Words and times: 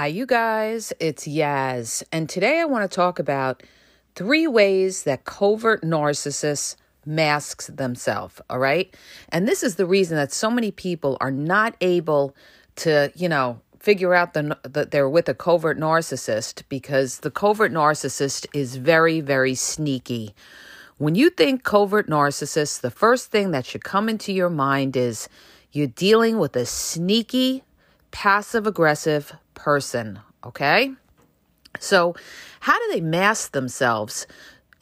Hi, 0.00 0.06
you 0.06 0.24
guys. 0.24 0.94
It's 0.98 1.28
Yaz. 1.28 2.02
And 2.10 2.26
today 2.26 2.58
I 2.58 2.64
want 2.64 2.90
to 2.90 2.96
talk 2.96 3.18
about 3.18 3.62
three 4.14 4.46
ways 4.46 5.02
that 5.02 5.26
covert 5.26 5.82
narcissists 5.82 6.76
masks 7.04 7.66
themselves. 7.66 8.40
All 8.48 8.58
right. 8.58 8.96
And 9.28 9.46
this 9.46 9.62
is 9.62 9.74
the 9.74 9.84
reason 9.84 10.16
that 10.16 10.32
so 10.32 10.50
many 10.50 10.70
people 10.70 11.18
are 11.20 11.30
not 11.30 11.76
able 11.82 12.34
to, 12.76 13.12
you 13.14 13.28
know, 13.28 13.60
figure 13.78 14.14
out 14.14 14.32
the, 14.32 14.56
that 14.62 14.90
they're 14.90 15.06
with 15.06 15.28
a 15.28 15.34
covert 15.34 15.78
narcissist 15.78 16.62
because 16.70 17.18
the 17.18 17.30
covert 17.30 17.70
narcissist 17.70 18.46
is 18.54 18.76
very, 18.76 19.20
very 19.20 19.54
sneaky. 19.54 20.34
When 20.96 21.14
you 21.14 21.28
think 21.28 21.62
covert 21.62 22.08
narcissist, 22.08 22.80
the 22.80 22.90
first 22.90 23.30
thing 23.30 23.50
that 23.50 23.66
should 23.66 23.84
come 23.84 24.08
into 24.08 24.32
your 24.32 24.48
mind 24.48 24.96
is 24.96 25.28
you're 25.72 25.88
dealing 25.88 26.38
with 26.38 26.56
a 26.56 26.64
sneaky, 26.64 27.64
passive 28.12 28.66
aggressive 28.66 29.34
person, 29.60 30.20
okay? 30.44 30.92
So, 31.78 32.14
how 32.60 32.78
do 32.78 32.92
they 32.92 33.00
mask 33.00 33.52
themselves 33.52 34.26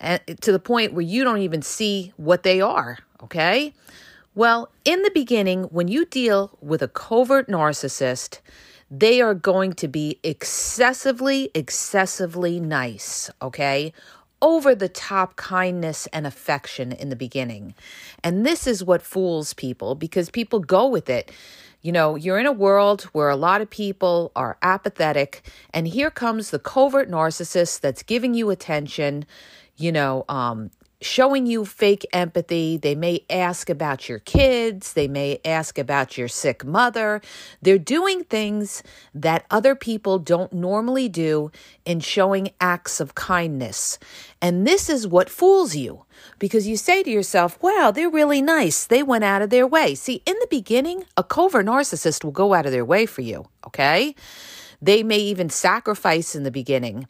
eh, 0.01 0.19
to 0.41 0.53
the 0.53 0.59
point 0.59 0.95
where 0.95 1.03
you 1.03 1.25
don't 1.25 1.43
even 1.43 1.63
see 1.63 2.13
what 2.17 2.43
they 2.43 2.61
are, 2.61 2.99
okay? 3.23 3.75
Well, 4.35 4.71
in 4.85 5.03
the 5.03 5.11
beginning, 5.11 5.65
when 5.65 5.89
you 5.89 6.05
deal 6.05 6.57
with 6.61 6.81
a 6.81 6.89
covert 6.89 7.49
narcissist, 7.49 8.39
they 8.91 9.21
are 9.21 9.35
going 9.35 9.73
to 9.75 9.89
be 9.89 10.19
excessively, 10.23 11.51
excessively 11.55 12.61
nice, 12.61 13.31
okay? 13.43 13.93
Over 14.41 14.75
the 14.75 14.89
top 14.89 15.37
kindness 15.37 16.07
and 16.13 16.27
affection 16.27 16.93
in 16.93 17.09
the 17.09 17.17
beginning. 17.17 17.75
And 18.23 18.47
this 18.47 18.67
is 18.67 18.85
what 18.85 19.03
fools 19.03 19.53
people 19.55 19.95
because 19.95 20.31
people 20.31 20.61
go 20.61 20.87
with 20.87 21.11
it. 21.11 21.33
You 21.81 21.93
know, 21.93 22.17
you're 22.17 22.39
in 22.39 22.47
a 22.47 22.53
world 22.53 23.03
where 23.13 23.29
a 23.29 23.37
lot 23.37 23.61
of 23.61 23.71
people 23.71 24.33
are 24.35 24.59
apathetic, 24.63 25.49
and 25.73 25.87
here 25.87 26.11
comes 26.11 26.51
the 26.51 26.59
covert 26.59 27.09
narcissist 27.09 27.81
that's 27.81 28.03
giving 28.03 28.35
you 28.35 28.51
attention, 28.51 29.25
you 29.77 29.93
know, 29.93 30.25
um, 30.29 30.71
showing 31.01 31.47
you 31.47 31.65
fake 31.65 32.05
empathy. 32.13 32.77
They 32.77 32.95
may 32.95 33.25
ask 33.31 33.71
about 33.71 34.09
your 34.09 34.19
kids, 34.19 34.95
they 34.95 35.09
may 35.09 35.41
ask 35.45 35.79
about 35.79 36.19
your 36.19 36.29
sick 36.29 36.65
mother. 36.65 37.21
They're 37.63 37.79
doing 37.79 38.25
things 38.25 38.83
that 39.15 39.47
other 39.51 39.75
people 39.75 40.19
don't 40.19 40.53
normally 40.53 41.09
do 41.09 41.51
in 41.85 42.01
showing 42.01 42.51
acts 42.61 43.01
of 43.01 43.15
kindness. 43.15 43.99
And 44.43 44.67
this 44.67 44.89
is 44.89 45.07
what 45.07 45.31
fools 45.31 45.77
you 45.77 46.05
because 46.39 46.67
you 46.67 46.77
say 46.77 47.03
to 47.03 47.11
yourself, 47.11 47.59
wow, 47.63 47.93
they're 47.95 48.11
really 48.11 48.43
nice. 48.43 48.87
They 48.87 49.03
went 49.03 49.25
out 49.25 49.43
of 49.43 49.51
their 49.51 49.67
way. 49.67 49.95
See, 49.95 50.23
in 50.27 50.37
the 50.41 50.49
beginning, 50.51 51.05
a 51.17 51.23
covert 51.23 51.67
narcissist 51.67 52.25
will 52.25 52.33
go 52.33 52.55
out 52.55 52.67
of 52.67 52.73
their 52.73 52.85
way 52.85 53.07
for 53.07 53.23
you, 53.23 53.47
okay? 53.67 54.15
They 54.81 55.03
may 55.03 55.19
even 55.19 55.51
sacrifice 55.51 56.35
in 56.35 56.45
the 56.45 56.51
beginning. 56.51 57.09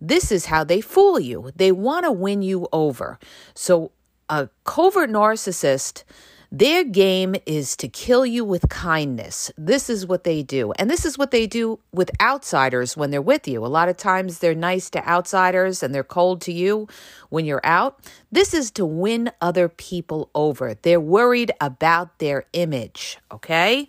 This 0.00 0.30
is 0.30 0.46
how 0.46 0.64
they 0.64 0.80
fool 0.80 1.18
you. 1.18 1.50
They 1.56 1.72
want 1.72 2.04
to 2.04 2.12
win 2.12 2.42
you 2.42 2.68
over. 2.72 3.18
So, 3.54 3.92
a 4.28 4.48
covert 4.64 5.10
narcissist, 5.10 6.04
their 6.50 6.82
game 6.84 7.34
is 7.44 7.76
to 7.76 7.88
kill 7.88 8.24
you 8.24 8.42
with 8.44 8.68
kindness. 8.70 9.50
This 9.58 9.90
is 9.90 10.06
what 10.06 10.24
they 10.24 10.42
do. 10.42 10.72
And 10.72 10.90
this 10.90 11.04
is 11.04 11.18
what 11.18 11.30
they 11.30 11.46
do 11.46 11.78
with 11.92 12.10
outsiders 12.22 12.96
when 12.96 13.10
they're 13.10 13.20
with 13.20 13.46
you. 13.46 13.64
A 13.64 13.68
lot 13.68 13.88
of 13.88 13.96
times 13.96 14.38
they're 14.38 14.54
nice 14.54 14.88
to 14.90 15.06
outsiders 15.06 15.82
and 15.82 15.94
they're 15.94 16.04
cold 16.04 16.40
to 16.42 16.52
you 16.52 16.88
when 17.28 17.44
you're 17.44 17.64
out. 17.64 18.00
This 18.32 18.54
is 18.54 18.70
to 18.72 18.86
win 18.86 19.30
other 19.42 19.68
people 19.68 20.30
over. 20.34 20.74
They're 20.74 21.00
worried 21.00 21.52
about 21.60 22.18
their 22.18 22.44
image, 22.54 23.18
okay? 23.30 23.88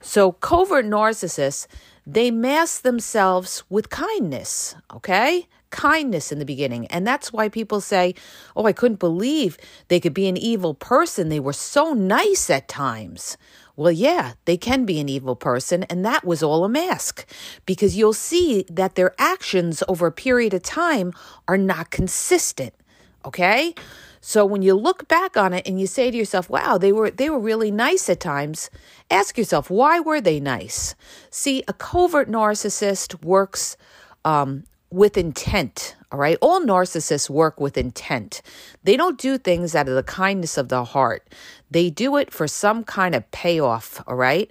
So, 0.00 0.32
covert 0.32 0.86
narcissists, 0.86 1.68
they 2.06 2.30
mask 2.30 2.82
themselves 2.82 3.62
with 3.68 3.90
kindness, 3.90 4.74
okay? 4.92 5.46
Kindness 5.70 6.32
in 6.32 6.38
the 6.38 6.44
beginning. 6.44 6.86
And 6.88 7.06
that's 7.06 7.32
why 7.32 7.48
people 7.48 7.80
say, 7.80 8.14
Oh, 8.56 8.66
I 8.66 8.72
couldn't 8.72 8.98
believe 8.98 9.56
they 9.88 10.00
could 10.00 10.14
be 10.14 10.28
an 10.28 10.36
evil 10.36 10.74
person. 10.74 11.28
They 11.28 11.40
were 11.40 11.52
so 11.52 11.92
nice 11.92 12.50
at 12.50 12.68
times. 12.68 13.36
Well, 13.74 13.92
yeah, 13.92 14.32
they 14.44 14.58
can 14.58 14.84
be 14.84 15.00
an 15.00 15.08
evil 15.08 15.34
person, 15.34 15.84
and 15.84 16.04
that 16.04 16.24
was 16.26 16.42
all 16.42 16.64
a 16.64 16.68
mask 16.68 17.26
because 17.64 17.96
you'll 17.96 18.12
see 18.12 18.66
that 18.68 18.96
their 18.96 19.14
actions 19.18 19.82
over 19.88 20.06
a 20.06 20.12
period 20.12 20.52
of 20.52 20.62
time 20.62 21.12
are 21.48 21.56
not 21.56 21.90
consistent. 21.90 22.74
Okay? 23.24 23.74
So 24.24 24.46
when 24.46 24.62
you 24.62 24.74
look 24.74 25.08
back 25.08 25.36
on 25.36 25.52
it 25.52 25.66
and 25.66 25.80
you 25.80 25.88
say 25.88 26.10
to 26.10 26.16
yourself, 26.16 26.48
"Wow, 26.48 26.78
they 26.78 26.92
were 26.92 27.10
they 27.10 27.28
were 27.28 27.40
really 27.40 27.72
nice 27.72 28.08
at 28.08 28.20
times." 28.20 28.70
Ask 29.10 29.36
yourself, 29.36 29.68
"Why 29.68 29.98
were 29.98 30.20
they 30.20 30.38
nice?" 30.38 30.94
See, 31.28 31.64
a 31.66 31.72
covert 31.72 32.30
narcissist 32.30 33.24
works 33.24 33.76
um, 34.24 34.62
with 34.90 35.18
intent. 35.18 35.96
All 36.12 36.20
right. 36.20 36.38
All 36.40 36.60
narcissists 36.60 37.28
work 37.28 37.58
with 37.60 37.76
intent. 37.76 38.42
They 38.84 38.96
don't 38.96 39.18
do 39.18 39.38
things 39.38 39.74
out 39.74 39.88
of 39.88 39.96
the 39.96 40.04
kindness 40.04 40.56
of 40.56 40.68
the 40.68 40.84
heart. 40.84 41.26
They 41.70 41.90
do 41.90 42.16
it 42.16 42.32
for 42.32 42.46
some 42.46 42.84
kind 42.84 43.16
of 43.16 43.28
payoff. 43.32 44.00
All 44.06 44.14
right. 44.14 44.48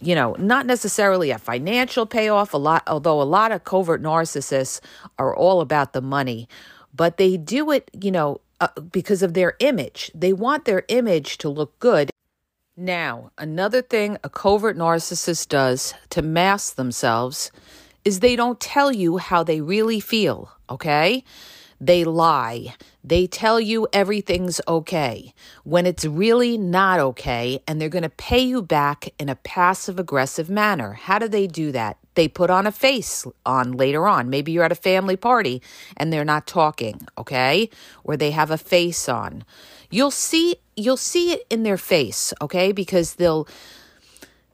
You 0.00 0.16
know, 0.16 0.34
not 0.40 0.66
necessarily 0.66 1.30
a 1.30 1.38
financial 1.38 2.04
payoff, 2.04 2.52
a 2.52 2.56
lot, 2.56 2.82
although 2.88 3.22
a 3.22 3.22
lot 3.22 3.52
of 3.52 3.62
covert 3.62 4.02
narcissists 4.02 4.80
are 5.20 5.36
all 5.36 5.60
about 5.60 5.92
the 5.92 6.02
money, 6.02 6.48
but 6.92 7.16
they 7.16 7.36
do 7.36 7.70
it, 7.70 7.90
you 7.92 8.10
know, 8.10 8.40
uh, 8.64 8.80
because 8.80 9.22
of 9.22 9.34
their 9.34 9.56
image. 9.60 10.10
They 10.14 10.32
want 10.32 10.64
their 10.64 10.84
image 10.88 11.36
to 11.38 11.50
look 11.50 11.78
good. 11.78 12.10
Now, 12.76 13.30
another 13.36 13.82
thing 13.82 14.16
a 14.24 14.30
covert 14.30 14.76
narcissist 14.76 15.48
does 15.48 15.92
to 16.10 16.22
mask 16.22 16.76
themselves 16.76 17.50
is 18.06 18.20
they 18.20 18.36
don't 18.36 18.58
tell 18.60 18.90
you 18.90 19.18
how 19.18 19.44
they 19.44 19.60
really 19.60 20.00
feel, 20.00 20.50
okay? 20.70 21.24
They 21.78 22.04
lie. 22.04 22.74
They 23.02 23.26
tell 23.26 23.60
you 23.60 23.86
everything's 23.92 24.60
okay 24.66 25.34
when 25.64 25.84
it's 25.86 26.06
really 26.06 26.56
not 26.56 27.00
okay, 27.00 27.60
and 27.68 27.78
they're 27.78 27.88
going 27.90 28.02
to 28.02 28.08
pay 28.08 28.42
you 28.42 28.62
back 28.62 29.12
in 29.18 29.28
a 29.28 29.36
passive 29.36 29.98
aggressive 29.98 30.48
manner. 30.48 30.94
How 30.94 31.18
do 31.18 31.28
they 31.28 31.46
do 31.46 31.70
that? 31.72 31.98
They 32.14 32.28
put 32.28 32.50
on 32.50 32.66
a 32.66 32.72
face 32.72 33.26
on 33.44 33.72
later 33.72 34.06
on. 34.06 34.30
Maybe 34.30 34.52
you're 34.52 34.64
at 34.64 34.72
a 34.72 34.76
family 34.76 35.16
party 35.16 35.62
and 35.96 36.12
they're 36.12 36.24
not 36.24 36.46
talking, 36.46 37.06
okay? 37.18 37.70
Or 38.04 38.16
they 38.16 38.30
have 38.30 38.50
a 38.50 38.58
face 38.58 39.08
on. 39.08 39.44
You'll 39.90 40.10
see 40.10 40.56
you'll 40.76 40.96
see 40.96 41.32
it 41.32 41.46
in 41.50 41.62
their 41.62 41.78
face, 41.78 42.32
okay? 42.40 42.72
Because 42.72 43.14
they'll 43.14 43.46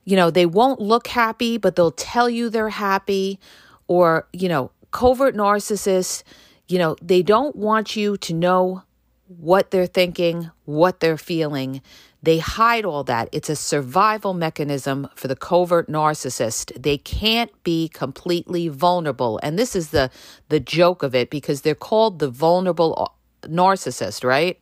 you 0.04 0.16
know, 0.16 0.31
they 0.31 0.47
won't 0.47 0.81
look 0.81 1.09
happy, 1.09 1.59
but 1.59 1.76
they'll 1.76 1.93
tell 1.93 2.28
you 2.28 2.49
they're 2.49 2.70
happy 2.70 3.38
or, 3.87 4.26
you 4.32 4.49
know, 4.49 4.72
covert 4.91 5.37
narcissists 5.37 6.25
you 6.70 6.78
know, 6.78 6.94
they 7.03 7.22
don't 7.22 7.56
want 7.56 7.97
you 7.97 8.16
to 8.19 8.32
know 8.32 8.84
what 9.26 9.72
they're 9.72 9.87
thinking, 9.87 10.50
what 10.65 11.00
they're 11.00 11.19
feeling. 11.19 11.82
They 12.22 12.38
hide 12.38 12.84
all 12.84 13.03
that. 13.04 13.28
It's 13.32 13.48
a 13.48 13.56
survival 13.56 14.34
mechanism 14.34 15.08
for 15.14 15.28
the 15.28 15.36
covert 15.36 15.88
narcissist. 15.88 16.81
They 16.81 16.98
can't 16.98 17.50
be 17.64 17.88
completely 17.88 18.69
vulnerable. 18.69 19.41
And 19.42 19.58
this 19.58 19.75
is 19.75 19.88
the 19.91 20.10
the 20.48 20.60
joke 20.60 21.03
of 21.03 21.14
it 21.14 21.31
because 21.31 21.62
they're 21.62 21.75
called 21.75 22.19
the 22.19 22.28
vulnerable 22.28 22.94
uh, 23.42 23.48
narcissist, 23.48 24.22
right? 24.25 24.58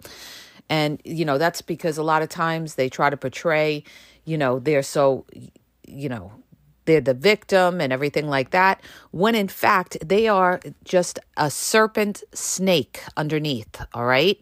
And 0.71 1.01
you 1.05 1.25
know, 1.25 1.39
that's 1.39 1.63
because 1.63 1.99
a 1.99 2.03
lot 2.03 2.23
of 2.23 2.29
times 2.29 2.77
they 2.77 2.89
try 2.89 3.11
to 3.11 3.17
portray, 3.17 3.83
you 4.25 4.39
know, 4.39 4.61
they're 4.61 4.83
so 4.83 5.27
you 5.87 6.09
know, 6.09 6.31
they're 6.85 7.01
the 7.01 7.15
victim 7.15 7.81
and 7.81 7.93
everything 7.93 8.29
like 8.29 8.51
that, 8.51 8.81
when 9.11 9.35
in 9.35 9.49
fact 9.49 9.97
they 10.05 10.29
are 10.29 10.61
just 10.85 11.19
a 11.37 11.51
serpent 11.51 12.23
snake 12.33 13.03
underneath, 13.17 13.83
all 13.95 14.05
right? 14.05 14.41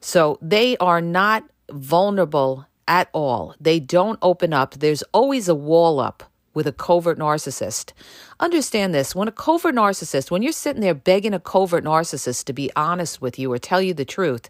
So 0.00 0.38
they 0.40 0.76
are 0.78 1.00
not 1.00 1.44
vulnerable 1.70 2.66
at 2.88 3.08
all. 3.12 3.54
They 3.60 3.80
don't 3.80 4.18
open 4.22 4.52
up. 4.52 4.74
There's 4.74 5.02
always 5.12 5.48
a 5.48 5.54
wall 5.54 6.00
up 6.00 6.24
with 6.56 6.66
a 6.66 6.72
covert 6.72 7.18
narcissist. 7.18 7.92
Understand 8.40 8.94
this 8.94 9.14
when 9.14 9.28
a 9.28 9.32
covert 9.32 9.74
narcissist, 9.74 10.30
when 10.30 10.42
you're 10.42 10.52
sitting 10.52 10.80
there 10.80 10.94
begging 10.94 11.34
a 11.34 11.38
covert 11.38 11.84
narcissist 11.84 12.44
to 12.44 12.52
be 12.54 12.70
honest 12.74 13.20
with 13.20 13.38
you 13.38 13.52
or 13.52 13.58
tell 13.58 13.82
you 13.82 13.92
the 13.92 14.06
truth, 14.06 14.48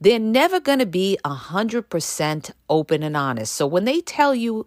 they're 0.00 0.18
never 0.18 0.60
going 0.60 0.78
to 0.78 0.86
be 0.86 1.18
100% 1.26 2.50
open 2.70 3.02
and 3.02 3.16
honest. 3.16 3.52
So 3.52 3.66
when 3.66 3.84
they 3.84 4.00
tell 4.00 4.34
you, 4.34 4.64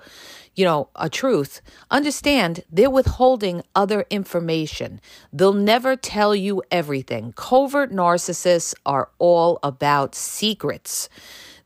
you 0.53 0.63
know, 0.63 0.89
a 0.95 1.09
truth, 1.09 1.59
understand 1.89 2.63
they're 2.71 2.89
withholding 2.91 3.63
other 3.74 4.06
information. 4.12 5.01
They'll 5.33 5.53
never 5.53 5.95
tell 5.95 6.36
you 6.36 6.62
everything. 6.69 7.33
Covert 7.36 7.91
narcissists 7.91 8.75
are 8.86 9.09
all 9.18 9.57
about 9.63 10.13
secrets. 10.13 11.09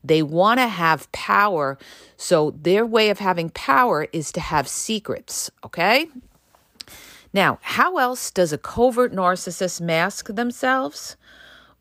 They 0.02 0.22
want 0.22 0.60
to 0.60 0.66
have 0.66 1.10
power. 1.12 1.78
So 2.16 2.52
their 2.52 2.86
way 2.86 3.10
of 3.10 3.18
having 3.18 3.50
power 3.50 4.08
is 4.12 4.32
to 4.32 4.40
have 4.40 4.68
secrets, 4.68 5.50
okay? 5.64 6.08
Now, 7.32 7.58
how 7.62 7.98
else 7.98 8.30
does 8.30 8.52
a 8.52 8.58
covert 8.58 9.12
narcissist 9.12 9.80
mask 9.80 10.28
themselves? 10.28 11.16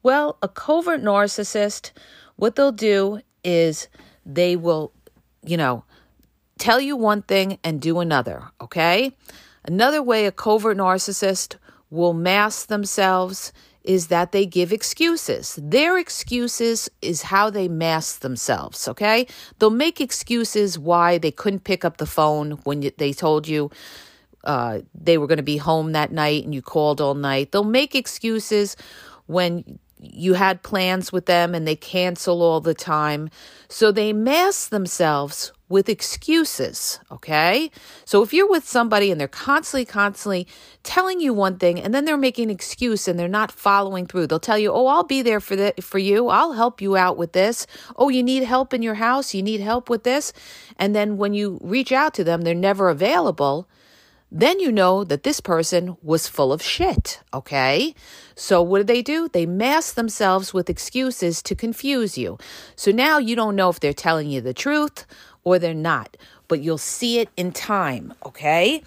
Well, 0.04 0.38
a 0.42 0.48
covert 0.48 1.02
narcissist, 1.02 1.92
what 2.36 2.56
they'll 2.56 2.72
do 2.72 3.22
is 3.44 3.88
they 4.26 4.56
will, 4.56 4.92
you 5.44 5.58
know, 5.58 5.84
tell 6.58 6.80
you 6.80 6.96
one 6.96 7.22
thing 7.24 7.58
and 7.64 7.82
do 7.82 8.00
another, 8.00 8.44
okay? 8.62 9.16
Another 9.64 10.04
way 10.04 10.26
a 10.26 10.32
covert 10.32 10.78
narcissist 10.78 11.56
will 11.90 12.14
mask 12.14 12.68
themselves 12.68 13.52
is 13.90 14.08
that 14.10 14.32
they 14.32 14.46
give 14.46 14.72
excuses. 14.72 15.58
Their 15.60 15.98
excuses 15.98 16.92
is 17.02 17.24
how 17.24 17.50
they 17.50 17.68
mask 17.68 18.20
themselves, 18.20 18.88
okay? 18.88 19.26
They'll 19.58 19.72
make 19.72 20.00
excuses 20.00 20.78
why 20.78 21.18
they 21.18 21.32
couldn't 21.32 21.64
pick 21.64 21.84
up 21.84 21.98
the 21.98 22.06
phone 22.06 22.52
when 22.66 22.92
they 23.00 23.14
told 23.14 23.48
you 23.48 23.72
uh, 24.44 24.82
they 24.94 25.18
were 25.18 25.26
going 25.26 25.38
to 25.38 25.44
be 25.44 25.58
home 25.58 25.94
that 25.94 26.12
night 26.12 26.44
and 26.44 26.54
you 26.54 26.62
called 26.62 27.02
all 27.02 27.16
night. 27.16 27.52
They'll 27.52 27.64
make 27.64 27.96
excuses 27.96 28.78
when 29.26 29.80
you 30.00 30.34
had 30.34 30.64
plans 30.64 31.12
with 31.12 31.26
them 31.26 31.54
and 31.54 31.68
they 31.68 31.76
cancel 31.76 32.42
all 32.42 32.62
the 32.62 32.74
time. 32.74 33.30
So 33.68 33.92
they 33.92 34.14
mask 34.14 34.70
themselves 34.70 35.52
with 35.68 35.88
excuses, 35.88 37.00
okay? 37.12 37.70
So 38.04 38.24
if 38.24 38.34
you're 38.34 38.50
with 38.50 38.68
somebody 38.68 39.12
and 39.12 39.22
they're 39.22 39.28
constantly, 39.28 39.86
constantly 39.86 40.48
telling 40.82 41.20
you 41.20 41.32
one 41.32 41.60
thing 41.60 41.80
and 41.80 41.94
then 41.94 42.06
they're 42.06 42.18
making 42.18 42.46
an 42.46 42.50
excuse 42.50 43.08
and 43.08 43.20
they're 43.20 43.28
not 43.28 43.52
following 43.52 44.08
through, 44.08 44.28
they'll 44.28 44.40
tell 44.40 44.58
you, 44.58 44.72
oh, 44.72 44.88
I'll 44.88 45.04
be 45.04 45.22
there 45.22 45.40
for, 45.40 45.56
the, 45.56 45.74
for 45.80 46.00
you. 46.00 46.30
I'll 46.30 46.54
help 46.54 46.82
you 46.82 46.98
out 46.98 47.18
with 47.18 47.34
this. 47.34 47.68
Oh, 47.96 48.10
you 48.10 48.24
need 48.24 48.44
help 48.44 48.74
in 48.74 48.82
your 48.82 48.96
house? 48.96 49.36
You 49.36 49.44
need 49.44 49.62
help 49.62 49.90
with 49.90 50.04
this? 50.04 50.34
And 50.78 50.96
then 50.96 51.18
when 51.18 51.36
you 51.36 51.60
reach 51.62 51.92
out 51.92 52.16
to 52.16 52.24
them, 52.24 52.42
they're 52.42 52.56
never 52.56 52.90
available 52.90 53.68
then 54.32 54.60
you 54.60 54.72
know 54.72 55.04
that 55.04 55.24
this 55.24 55.40
person 55.42 55.98
was 56.04 56.28
full 56.28 56.54
of 56.54 56.62
shit, 56.62 57.22
okay? 57.34 57.96
So 58.36 58.62
what 58.62 58.80
do 58.80 58.84
they 58.84 59.02
do? 59.02 59.28
They 59.28 59.46
mask 59.46 59.96
themselves 59.96 60.54
with 60.54 60.70
excuses 60.70 61.42
to 61.44 61.56
confuse 61.56 62.18
you. 62.18 62.38
So 62.76 62.92
now 62.92 63.18
you 63.18 63.36
don't 63.36 63.56
know 63.56 63.70
if 63.70 63.80
they're 63.80 63.94
telling 63.94 64.30
you 64.30 64.40
the 64.42 64.54
truth 64.54 65.06
or 65.44 65.58
they're 65.58 65.74
not, 65.74 66.16
but 66.48 66.62
you'll 66.62 66.78
see 66.78 67.20
it 67.20 67.30
in 67.36 67.52
time, 67.52 68.14
okay? 68.26 68.84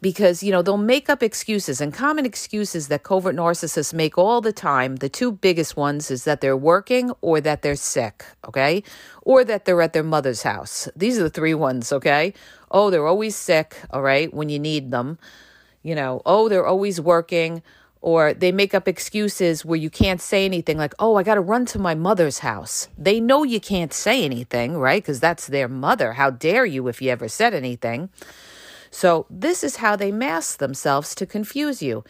Because 0.00 0.42
you 0.42 0.50
know 0.50 0.62
they'll 0.62 0.76
make 0.76 1.08
up 1.08 1.22
excuses 1.22 1.80
and 1.80 1.92
common 1.92 2.24
excuses 2.24 2.88
that 2.88 3.02
covert 3.02 3.36
narcissists 3.36 3.92
make 3.92 4.16
all 4.16 4.40
the 4.40 4.52
time 4.52 4.96
the 4.96 5.08
two 5.08 5.32
biggest 5.32 5.76
ones 5.76 6.10
is 6.10 6.24
that 6.24 6.40
they're 6.40 6.56
working 6.56 7.12
or 7.20 7.40
that 7.40 7.62
they're 7.62 7.76
sick 7.76 8.24
okay? 8.46 8.82
Or 9.22 9.44
that 9.44 9.64
they're 9.64 9.82
at 9.82 9.92
their 9.92 10.02
mother's 10.02 10.42
house. 10.42 10.88
These 10.96 11.18
are 11.18 11.24
the 11.24 11.30
three 11.30 11.54
ones 11.54 11.92
okay? 11.92 12.34
Oh 12.70 12.90
they're 12.90 13.06
always 13.06 13.36
sick 13.36 13.76
all 13.90 14.02
right 14.02 14.32
when 14.32 14.48
you 14.48 14.58
need 14.58 14.90
them. 14.90 15.18
You 15.82 15.94
know 15.94 16.22
oh 16.24 16.48
they're 16.48 16.66
always 16.66 17.00
working 17.00 17.62
or 18.02 18.32
they 18.32 18.50
make 18.50 18.72
up 18.74 18.88
excuses 18.88 19.62
where 19.62 19.76
you 19.76 19.90
can't 19.90 20.22
say 20.22 20.46
anything 20.46 20.78
like 20.78 20.94
oh 20.98 21.16
i 21.16 21.22
got 21.22 21.34
to 21.34 21.40
run 21.42 21.66
to 21.66 21.78
my 21.78 21.94
mother's 21.94 22.38
house. 22.38 22.88
They 22.96 23.20
know 23.20 23.42
you 23.42 23.60
can't 23.60 23.92
say 23.92 24.24
anything 24.24 24.78
right? 24.78 25.02
Because 25.02 25.20
that's 25.20 25.46
their 25.46 25.68
mother. 25.68 26.14
How 26.14 26.30
dare 26.30 26.64
you 26.64 26.88
if 26.88 27.02
you 27.02 27.10
ever 27.10 27.28
said 27.28 27.52
anything 27.54 28.08
so 28.90 29.26
this 29.30 29.62
is 29.62 29.76
how 29.76 29.96
they 29.96 30.12
mask 30.12 30.58
themselves 30.58 31.14
to 31.14 31.26
confuse 31.26 31.82
you 31.82 32.04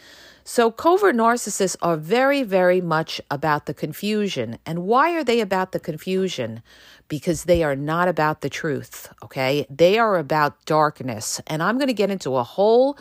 so 0.45 0.71
covert 0.71 1.15
narcissists 1.15 1.77
are 1.83 1.97
very 1.97 2.43
very 2.43 2.81
much 2.81 3.21
about 3.31 3.67
the 3.67 3.75
confusion 3.75 4.59
and 4.65 4.85
why 4.85 5.13
are 5.13 5.25
they 5.25 5.41
about 5.41 5.73
the 5.73 5.81
confusion 5.81 6.63
because 7.09 7.45
they 7.45 7.63
are 7.63 7.77
not 7.77 8.09
about 8.09 8.41
the 8.41 8.51
truth 8.51 9.13
okay 9.23 9.67
they 9.69 9.99
are 9.99 10.17
about 10.17 10.65
darkness 10.65 11.41
and 11.47 11.63
i'm 11.63 11.77
going 11.77 11.89
to 11.89 11.95
get 11.95 12.11
into 12.11 12.37
a 12.37 12.45
whole 12.45 12.97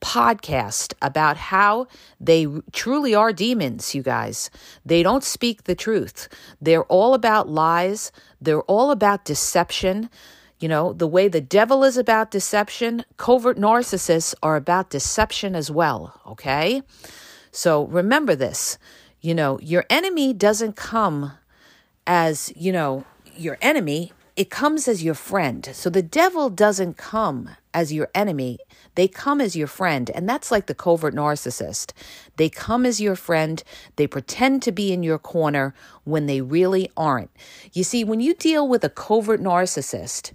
podcast 0.00 0.94
about 1.02 1.36
how 1.36 1.86
they 2.18 2.46
truly 2.72 3.14
are 3.14 3.32
demons, 3.32 3.94
you 3.94 4.02
guys. 4.02 4.50
They 4.84 5.02
don't 5.02 5.24
speak 5.24 5.64
the 5.64 5.74
truth. 5.74 6.28
They're 6.60 6.84
all 6.84 7.14
about 7.14 7.48
lies, 7.48 8.12
they're 8.40 8.62
all 8.62 8.90
about 8.90 9.24
deception. 9.24 10.10
You 10.60 10.68
know, 10.68 10.92
the 10.92 11.06
way 11.06 11.26
the 11.26 11.40
devil 11.40 11.82
is 11.84 11.96
about 11.96 12.30
deception, 12.30 13.04
covert 13.16 13.56
narcissists 13.56 14.34
are 14.42 14.56
about 14.56 14.90
deception 14.90 15.56
as 15.56 15.70
well, 15.70 16.20
okay? 16.26 16.82
So 17.50 17.86
remember 17.86 18.36
this. 18.36 18.78
You 19.22 19.34
know, 19.34 19.58
your 19.60 19.86
enemy 19.88 20.34
doesn't 20.34 20.76
come 20.76 21.32
as, 22.06 22.52
you 22.54 22.72
know, 22.72 23.04
your 23.36 23.56
enemy, 23.62 24.12
it 24.40 24.48
comes 24.48 24.88
as 24.88 25.02
your 25.02 25.12
friend. 25.12 25.68
So 25.74 25.90
the 25.90 26.00
devil 26.00 26.48
doesn't 26.48 26.96
come 26.96 27.50
as 27.74 27.92
your 27.92 28.08
enemy, 28.14 28.58
they 28.94 29.06
come 29.06 29.38
as 29.38 29.54
your 29.54 29.66
friend. 29.66 30.10
And 30.14 30.26
that's 30.26 30.50
like 30.50 30.64
the 30.64 30.74
covert 30.74 31.14
narcissist. 31.14 31.92
They 32.38 32.48
come 32.48 32.86
as 32.86 33.02
your 33.02 33.16
friend, 33.16 33.62
they 33.96 34.06
pretend 34.06 34.62
to 34.62 34.72
be 34.72 34.94
in 34.94 35.02
your 35.02 35.18
corner 35.18 35.74
when 36.04 36.24
they 36.24 36.40
really 36.40 36.90
aren't. 36.96 37.30
You 37.74 37.84
see, 37.84 38.02
when 38.02 38.20
you 38.20 38.32
deal 38.32 38.66
with 38.66 38.82
a 38.82 38.88
covert 38.88 39.42
narcissist, 39.42 40.32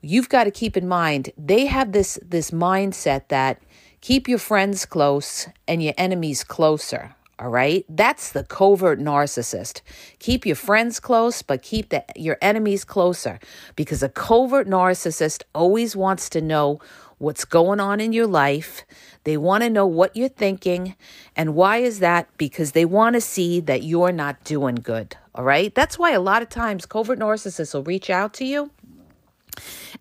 you've 0.00 0.28
got 0.28 0.44
to 0.44 0.50
keep 0.50 0.76
in 0.76 0.88
mind 0.88 1.30
they 1.38 1.66
have 1.66 1.92
this 1.92 2.18
this 2.22 2.50
mindset 2.50 3.28
that 3.28 3.62
keep 4.00 4.26
your 4.26 4.40
friends 4.40 4.84
close 4.84 5.46
and 5.68 5.80
your 5.80 5.94
enemies 5.96 6.42
closer 6.42 7.14
all 7.38 7.48
right? 7.48 7.84
That's 7.88 8.32
the 8.32 8.44
covert 8.44 9.00
narcissist. 9.00 9.80
Keep 10.18 10.46
your 10.46 10.56
friends 10.56 11.00
close 11.00 11.42
but 11.42 11.62
keep 11.62 11.88
the, 11.88 12.04
your 12.16 12.38
enemies 12.40 12.84
closer. 12.84 13.38
Because 13.76 14.02
a 14.02 14.08
covert 14.08 14.68
narcissist 14.68 15.42
always 15.54 15.96
wants 15.96 16.28
to 16.30 16.40
know 16.40 16.80
what's 17.18 17.44
going 17.44 17.80
on 17.80 18.00
in 18.00 18.12
your 18.12 18.26
life. 18.26 18.84
They 19.24 19.36
want 19.36 19.62
to 19.64 19.70
know 19.70 19.86
what 19.86 20.16
you're 20.16 20.28
thinking. 20.28 20.94
And 21.34 21.54
why 21.54 21.78
is 21.78 21.98
that? 22.00 22.28
Because 22.36 22.72
they 22.72 22.84
want 22.84 23.14
to 23.14 23.20
see 23.20 23.60
that 23.60 23.82
you're 23.82 24.12
not 24.12 24.44
doing 24.44 24.76
good. 24.76 25.16
All 25.34 25.44
right? 25.44 25.74
That's 25.74 25.98
why 25.98 26.12
a 26.12 26.20
lot 26.20 26.42
of 26.42 26.48
times 26.48 26.86
covert 26.86 27.18
narcissists 27.18 27.74
will 27.74 27.82
reach 27.82 28.10
out 28.10 28.34
to 28.34 28.44
you. 28.44 28.70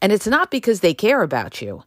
And 0.01 0.11
it's 0.11 0.27
not 0.27 0.51
because 0.51 0.81
they 0.81 0.93
care 0.93 1.21
about 1.21 1.61
you. 1.61 1.83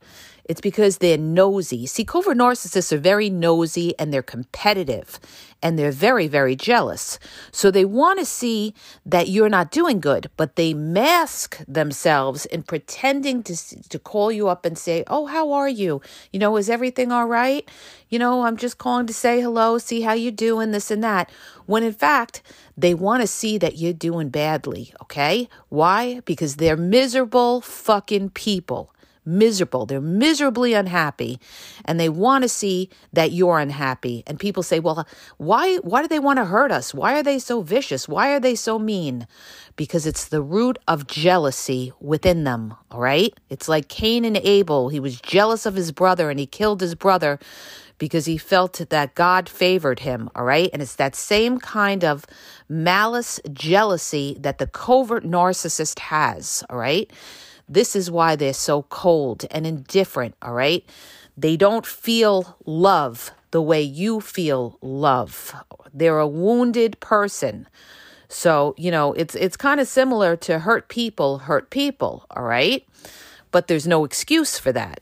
It's 0.49 0.61
because 0.61 0.99
they're 0.99 1.19
nosy. 1.19 1.87
See, 1.87 2.05
covert 2.05 2.39
narcissists 2.39 2.93
are 2.93 2.99
very 2.99 3.29
nosy 3.29 3.99
and 3.99 4.13
they're 4.13 4.23
competitive 4.23 5.19
and 5.61 5.77
they're 5.77 5.91
very, 5.91 6.29
very 6.29 6.55
jealous. 6.55 7.19
So 7.51 7.71
they 7.71 7.85
want 7.85 8.21
to 8.21 8.25
see 8.25 8.73
that 9.05 9.29
you're 9.29 9.49
not 9.49 9.73
doing 9.73 9.99
good, 9.99 10.31
but 10.37 10.55
they 10.55 10.73
mask 10.73 11.59
themselves 11.67 12.47
in 12.47 12.63
pretending 12.63 13.43
to, 13.43 13.57
to 13.89 13.99
call 13.99 14.31
you 14.31 14.49
up 14.49 14.65
and 14.65 14.79
say, 14.79 15.03
Oh, 15.09 15.27
how 15.27 15.51
are 15.53 15.69
you? 15.69 16.01
You 16.33 16.39
know, 16.39 16.57
is 16.57 16.71
everything 16.71 17.11
all 17.11 17.27
right? 17.27 17.69
You 18.09 18.21
know, 18.21 18.43
I'm 18.45 18.57
just 18.57 18.79
calling 18.79 19.07
to 19.09 19.15
say 19.15 19.41
hello, 19.41 19.79
see 19.79 20.03
how 20.03 20.13
you're 20.13 20.31
doing, 20.31 20.71
this 20.71 20.93
and 20.93 21.03
that. 21.03 21.29
When 21.65 21.83
in 21.83 21.93
fact, 21.93 22.43
they 22.77 22.95
want 22.95 23.23
to 23.23 23.27
see 23.27 23.59
that 23.59 23.79
you're 23.79 23.93
doing 23.93 24.29
badly, 24.29 24.95
okay? 25.03 25.49
Why? 25.71 26.21
Because 26.25 26.57
they're 26.57 26.77
miserable 26.77 27.61
fucking 27.61 28.31
people 28.31 28.93
miserable. 29.27 29.87
They're 29.87 30.01
miserably 30.01 30.73
unhappy 30.73 31.41
and 31.85 31.99
they 31.99 32.09
want 32.09 32.43
to 32.43 32.49
see 32.49 32.89
that 33.13 33.33
you're 33.33 33.59
unhappy. 33.59 34.23
And 34.27 34.39
people 34.39 34.63
say, 34.63 34.79
"Well, 34.79 35.07
why 35.37 35.77
why 35.79 36.03
do 36.03 36.09
they 36.09 36.19
want 36.19 36.39
to 36.39 36.45
hurt 36.45 36.71
us? 36.71 36.95
Why 36.95 37.19
are 37.19 37.23
they 37.23 37.39
so 37.39 37.61
vicious? 37.61 38.09
Why 38.09 38.33
are 38.33 38.41
they 38.41 38.55
so 38.55 38.79
mean?" 38.79 39.27
Because 39.75 40.07
it's 40.07 40.27
the 40.27 40.41
root 40.41 40.79
of 40.89 41.07
jealousy 41.07 41.93
within 42.01 42.45
them, 42.45 42.75
all 42.91 43.01
right? 43.01 43.35
It's 43.51 43.69
like 43.69 43.89
Cain 43.89 44.25
and 44.25 44.39
Abel. 44.39 44.89
He 44.89 45.01
was 45.01 45.21
jealous 45.21 45.67
of 45.67 45.75
his 45.75 45.93
brother 45.93 46.31
and 46.31 46.41
he 46.41 46.47
killed 46.47 46.81
his 46.81 46.95
brother 46.95 47.39
because 47.99 48.27
he 48.27 48.37
felt 48.37 48.81
that 48.91 49.15
God 49.15 49.49
favored 49.49 50.01
him, 50.01 50.31
all 50.35 50.45
right? 50.45 50.71
And 50.73 50.83
it's 50.83 50.97
that 50.97 51.15
same 51.15 51.59
kind 51.59 52.05
of 52.05 52.27
malice, 52.69 53.41
jealousy 53.53 54.37
that 54.41 54.59
the 54.59 54.67
covert 54.67 55.25
narcissist 55.25 55.99
has, 55.99 56.65
all 56.69 56.79
right? 56.79 57.11
This 57.69 57.97
is 57.97 58.11
why 58.11 58.37
they're 58.37 58.53
so 58.53 58.83
cold 58.83 59.45
and 59.51 59.67
indifferent, 59.67 60.35
all 60.43 60.53
right? 60.53 60.85
They 61.37 61.57
don't 61.57 61.87
feel 61.87 62.57
love 62.65 63.33
the 63.51 63.63
way 63.63 63.83
you 63.83 64.21
feel 64.21 64.79
love. 64.81 65.55
They're 65.93 66.19
a 66.19 66.29
wounded 66.29 66.99
person. 67.01 67.69
So, 68.29 68.75
you 68.77 68.91
know, 68.91 69.13
it's 69.13 69.35
it's 69.35 69.57
kind 69.57 69.81
of 69.81 69.89
similar 69.89 70.37
to 70.37 70.61
hurt 70.61 70.89
people 70.89 71.39
hurt 71.39 71.71
people, 71.71 72.27
all 72.31 72.43
right? 72.43 72.87
But 73.51 73.69
there's 73.69 73.87
no 73.87 74.05
excuse 74.05 74.59
for 74.59 74.73
that. 74.73 75.01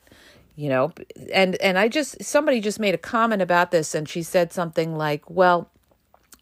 You 0.57 0.69
know, 0.69 0.93
and 1.33 1.57
and 1.57 1.79
I 1.79 1.89
just 1.89 2.23
somebody 2.23 2.61
just 2.61 2.79
made 2.79 2.95
a 2.95 2.99
comment 2.99 3.43
about 3.43 3.71
this 3.71 3.95
and 3.95 4.09
she 4.09 4.23
said 4.23 4.53
something 4.53 4.97
like, 4.97 5.29
"Well, 5.29 5.69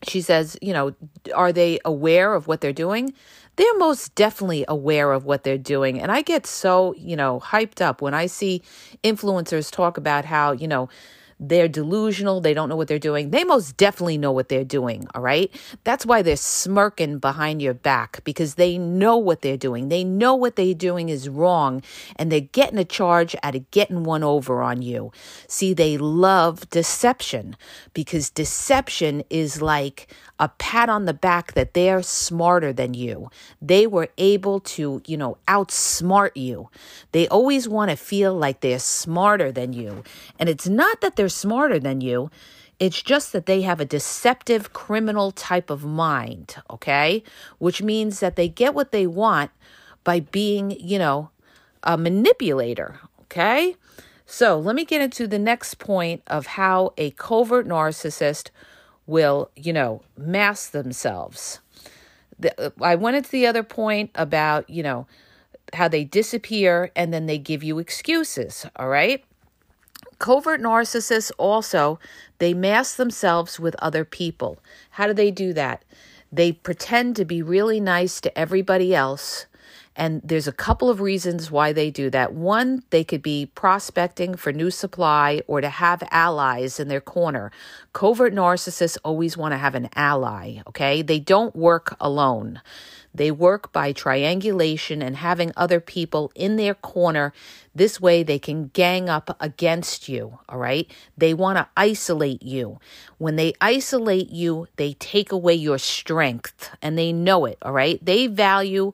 she 0.07 0.21
says, 0.21 0.57
you 0.61 0.73
know, 0.73 0.95
are 1.35 1.53
they 1.53 1.79
aware 1.85 2.35
of 2.35 2.47
what 2.47 2.61
they're 2.61 2.73
doing? 2.73 3.15
They're 3.57 3.79
most 3.79 4.15
definitely 4.15 4.65
aware 4.69 5.13
of 5.13 5.25
what 5.25 5.45
they're 5.45 5.59
doing. 5.59 6.01
And 6.01 6.11
I 6.11 6.23
get 6.23 6.47
so, 6.47 6.95
you 6.95 7.17
know, 7.17 7.41
hyped 7.41 7.81
up 7.81 8.01
when 8.01 8.15
I 8.15 8.27
see 8.27 8.63
influencers 9.05 9.71
talk 9.71 9.97
about 9.97 10.25
how, 10.25 10.53
you 10.53 10.67
know, 10.69 10.89
they're 11.43 11.69
delusional, 11.69 12.41
they 12.41 12.55
don't 12.55 12.69
know 12.69 12.77
what 12.77 12.87
they're 12.87 12.99
doing. 12.99 13.31
They 13.31 13.43
most 13.43 13.77
definitely 13.77 14.17
know 14.17 14.31
what 14.31 14.49
they're 14.49 14.65
doing, 14.65 15.09
all 15.15 15.23
right? 15.23 15.51
That's 15.83 16.07
why 16.07 16.23
they're 16.23 16.37
smirking 16.37 17.19
behind 17.19 17.61
your 17.61 17.75
back 17.75 18.23
because 18.23 18.55
they 18.55 18.79
know 18.79 19.17
what 19.17 19.43
they're 19.43 19.57
doing. 19.57 19.89
They 19.89 20.05
know 20.05 20.35
what 20.37 20.55
they're 20.55 20.73
doing 20.73 21.09
is 21.09 21.29
wrong 21.29 21.83
and 22.17 22.31
they're 22.31 22.41
getting 22.41 22.79
a 22.79 22.85
charge 22.85 23.35
of 23.43 23.71
getting 23.73 24.05
one 24.05 24.23
over 24.23 24.63
on 24.63 24.83
you. 24.83 25.11
See, 25.49 25.75
they 25.75 25.99
love 25.99 26.71
deception 26.71 27.57
because 27.93 28.31
deception 28.31 29.25
is 29.29 29.61
like 29.61 30.15
a 30.39 30.49
pat 30.49 30.89
on 30.89 31.05
the 31.05 31.15
back 31.15 31.53
that 31.53 31.75
they're 31.75 32.03
smarter 32.03 32.73
than 32.73 32.95
you. 32.95 33.31
They 33.61 33.87
were 33.87 34.09
able 34.19 34.59
to, 34.61 35.01
you 35.07 35.17
know, 35.17 35.39
outsmart 35.47 36.33
you. 36.35 36.69
They 37.13 37.29
always 37.29 37.69
want 37.69 37.91
to 37.91 37.97
feel 37.97 38.35
like 38.35 38.61
they're 38.61 38.81
smarter 38.81 39.53
than 39.53 39.73
you. 39.73 40.03
And 40.39 40.49
it's 40.49 40.69
not 40.69 41.01
that 41.01 41.15
they're 41.15 41.29
smarter 41.33 41.79
than 41.79 42.01
you. 42.01 42.31
It's 42.79 43.03
just 43.03 43.33
that 43.33 43.47
they 43.47 43.63
have 43.63 43.81
a 43.81 43.85
deceptive 43.85 44.73
criminal 44.73 45.31
type 45.31 45.71
of 45.71 45.85
mind, 45.85 46.57
okay? 46.71 47.23
Which 47.59 47.83
means 47.83 48.21
that 48.21 48.37
they 48.37 48.49
get 48.49 48.75
what 48.75 48.91
they 48.93 49.07
want 49.07 49.51
by 50.05 50.21
being, 50.21 50.73
you 50.73 50.99
know, 50.99 51.31
a 51.83 51.97
manipulator, 51.97 52.99
okay? 53.23 53.77
So 54.27 54.59
let 54.59 54.75
me 54.75 54.85
get 54.85 55.03
into 55.03 55.27
the 55.27 55.39
next 55.39 55.79
point 55.79 56.23
of 56.27 56.47
how 56.47 56.95
a 56.97 57.11
covert 57.13 57.67
narcissist 57.69 58.51
will, 59.07 59.51
you 59.55 59.73
know, 59.73 60.03
mask 60.17 60.73
themselves. 60.73 61.61
The, 62.39 62.61
uh, 62.61 62.71
I 62.81 62.95
went 62.95 63.17
into 63.17 63.31
the 63.31 63.47
other 63.47 63.63
point 63.63 64.11
about, 64.15 64.69
you 64.71 64.83
know, 64.83 65.07
how 65.75 65.89
they 65.89 66.05
disappear 66.05 66.91
and 66.97 67.13
then 67.13 67.27
they 67.27 67.39
give 67.39 67.63
you 67.63 67.79
excuses, 67.79 68.67
all 68.77 68.89
right? 68.89 69.25
Covert 70.23 70.61
narcissists 70.61 71.33
also, 71.37 71.99
they 72.39 72.55
mask 72.55 72.97
themselves 72.97 73.59
with 73.59 73.75
other 73.81 74.05
people. 74.05 74.61
How 74.91 75.09
do 75.09 75.13
they 75.13 75.33
do 75.33 75.53
that? 75.55 75.85
They 76.31 76.53
pretend 76.53 77.17
to 77.17 77.25
be 77.25 77.43
really 77.43 77.81
nice 77.81 78.21
to 78.21 78.39
everybody 78.39 78.95
else 78.95 79.47
and 79.95 80.23
there's 80.25 80.49
a 80.49 80.53
couple 80.53 80.89
of 80.89 81.01
reasons 81.01 81.51
why 81.51 81.73
they 81.73 81.91
do 81.91 82.09
that. 82.11 82.33
One, 82.33 82.83
they 82.91 83.05
could 83.05 83.23
be 83.23 83.47
prospecting 83.55 84.35
for 84.37 84.53
new 84.53 84.71
supply 84.71 85.43
or 85.47 85.61
to 85.61 85.69
have 85.69 86.03
allies 86.11 86.81
in 86.81 86.89
their 86.89 87.01
corner. 87.01 87.53
Covert 87.93 88.33
narcissists 88.33 88.97
always 89.05 89.37
want 89.37 89.53
to 89.53 89.59
have 89.59 89.75
an 89.75 89.91
ally, 89.95 90.63
okay? 90.67 91.03
They 91.03 91.19
don't 91.19 91.55
work 91.55 91.95
alone. 92.01 92.63
They 93.15 93.31
work 93.31 93.73
by 93.73 93.93
triangulation 93.93 95.03
and 95.03 95.17
having 95.17 95.53
other 95.57 95.81
people 95.81 96.33
in 96.35 96.57
their 96.57 96.75
corner. 96.75 97.33
This 97.75 98.01
way, 98.01 98.23
they 98.23 98.39
can 98.39 98.69
gang 98.69 99.09
up 99.09 99.37
against 99.41 100.09
you, 100.09 100.39
all 100.49 100.59
right? 100.59 100.91
They 101.17 101.35
want 101.35 101.59
to 101.59 101.69
isolate 101.77 102.43
you. 102.43 102.79
When 103.19 103.37
they 103.37 103.55
isolate 103.61 104.31
you, 104.31 104.69
they 104.77 104.95
take 104.95 105.33
away 105.33 105.55
your 105.55 105.79
strength 105.79 106.71
and 106.81 106.99
they 106.99 107.13
know 107.13 107.45
it, 107.45 107.59
all 107.63 107.73
right? 107.73 108.03
They 108.05 108.27
value 108.27 108.93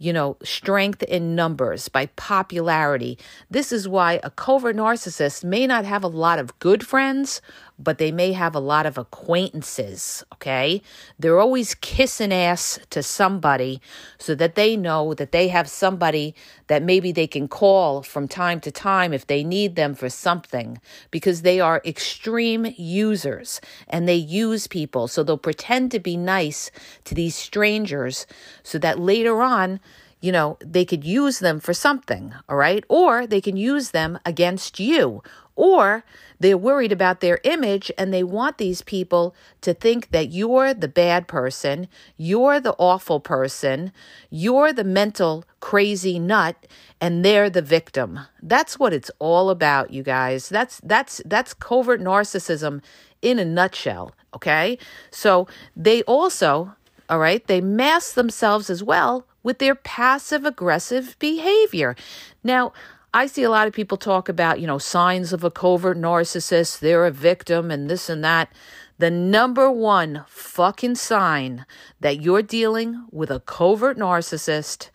you 0.00 0.14
know, 0.14 0.38
strength 0.42 1.02
in 1.02 1.34
numbers, 1.34 1.90
by 1.90 2.06
popularity. 2.06 3.18
This 3.50 3.70
is 3.70 3.86
why 3.86 4.18
a 4.24 4.30
covert 4.30 4.74
narcissist 4.74 5.44
may 5.44 5.66
not 5.66 5.84
have 5.84 6.02
a 6.02 6.08
lot 6.08 6.38
of 6.38 6.58
good 6.58 6.86
friends, 6.86 7.42
but 7.82 7.98
they 7.98 8.12
may 8.12 8.32
have 8.32 8.54
a 8.54 8.60
lot 8.60 8.84
of 8.84 8.98
acquaintances, 8.98 10.22
okay? 10.34 10.82
They're 11.18 11.40
always 11.40 11.74
kissing 11.74 12.32
ass 12.32 12.78
to 12.90 13.02
somebody 13.02 13.80
so 14.18 14.34
that 14.34 14.54
they 14.54 14.76
know 14.76 15.14
that 15.14 15.32
they 15.32 15.48
have 15.48 15.68
somebody 15.68 16.34
that 16.66 16.82
maybe 16.82 17.10
they 17.10 17.26
can 17.26 17.48
call 17.48 18.02
from 18.02 18.28
time 18.28 18.60
to 18.60 18.70
time 18.70 19.14
if 19.14 19.26
they 19.26 19.42
need 19.42 19.76
them 19.76 19.94
for 19.94 20.10
something 20.10 20.78
because 21.10 21.40
they 21.42 21.58
are 21.58 21.80
extreme 21.84 22.66
users 22.76 23.60
and 23.88 24.06
they 24.06 24.14
use 24.14 24.66
people. 24.66 25.08
So 25.08 25.22
they'll 25.22 25.38
pretend 25.38 25.90
to 25.92 25.98
be 25.98 26.16
nice 26.16 26.70
to 27.04 27.14
these 27.14 27.34
strangers 27.34 28.26
so 28.62 28.78
that 28.78 29.00
later 29.00 29.40
on, 29.42 29.80
you 30.20 30.32
know, 30.32 30.58
they 30.60 30.84
could 30.84 31.04
use 31.04 31.38
them 31.38 31.60
for 31.60 31.72
something, 31.72 32.34
all 32.48 32.56
right? 32.56 32.84
Or 32.88 33.26
they 33.26 33.40
can 33.40 33.56
use 33.56 33.90
them 33.90 34.18
against 34.24 34.78
you 34.78 35.22
or 35.60 36.04
they're 36.38 36.56
worried 36.56 36.90
about 36.90 37.20
their 37.20 37.38
image 37.44 37.92
and 37.98 38.14
they 38.14 38.24
want 38.24 38.56
these 38.56 38.80
people 38.80 39.34
to 39.60 39.74
think 39.74 40.10
that 40.10 40.30
you're 40.30 40.72
the 40.72 40.88
bad 40.88 41.28
person, 41.28 41.86
you're 42.16 42.58
the 42.58 42.74
awful 42.78 43.20
person, 43.20 43.92
you're 44.30 44.72
the 44.72 44.82
mental 44.82 45.44
crazy 45.60 46.18
nut 46.18 46.66
and 46.98 47.22
they're 47.22 47.50
the 47.50 47.60
victim. 47.60 48.20
That's 48.42 48.78
what 48.78 48.94
it's 48.94 49.10
all 49.18 49.50
about, 49.50 49.90
you 49.90 50.02
guys. 50.02 50.48
That's 50.48 50.80
that's 50.82 51.20
that's 51.26 51.52
covert 51.52 52.00
narcissism 52.00 52.80
in 53.20 53.38
a 53.38 53.44
nutshell, 53.44 54.14
okay? 54.34 54.78
So 55.10 55.46
they 55.76 56.02
also, 56.04 56.74
all 57.10 57.18
right, 57.18 57.46
they 57.46 57.60
mask 57.60 58.14
themselves 58.14 58.70
as 58.70 58.82
well 58.82 59.26
with 59.42 59.58
their 59.58 59.74
passive 59.74 60.44
aggressive 60.44 61.16
behavior. 61.18 61.96
Now, 62.44 62.72
I 63.12 63.26
see 63.26 63.42
a 63.42 63.50
lot 63.50 63.66
of 63.66 63.72
people 63.72 63.96
talk 63.96 64.28
about, 64.28 64.60
you 64.60 64.66
know, 64.66 64.78
signs 64.78 65.32
of 65.32 65.42
a 65.42 65.50
covert 65.50 65.98
narcissist, 65.98 66.78
they're 66.78 67.06
a 67.06 67.10
victim 67.10 67.70
and 67.70 67.90
this 67.90 68.08
and 68.08 68.22
that. 68.22 68.52
The 68.98 69.10
number 69.10 69.70
one 69.70 70.24
fucking 70.28 70.94
sign 70.94 71.64
that 72.00 72.20
you're 72.20 72.42
dealing 72.42 73.06
with 73.10 73.30
a 73.30 73.40
covert 73.40 73.98
narcissist 73.98 74.90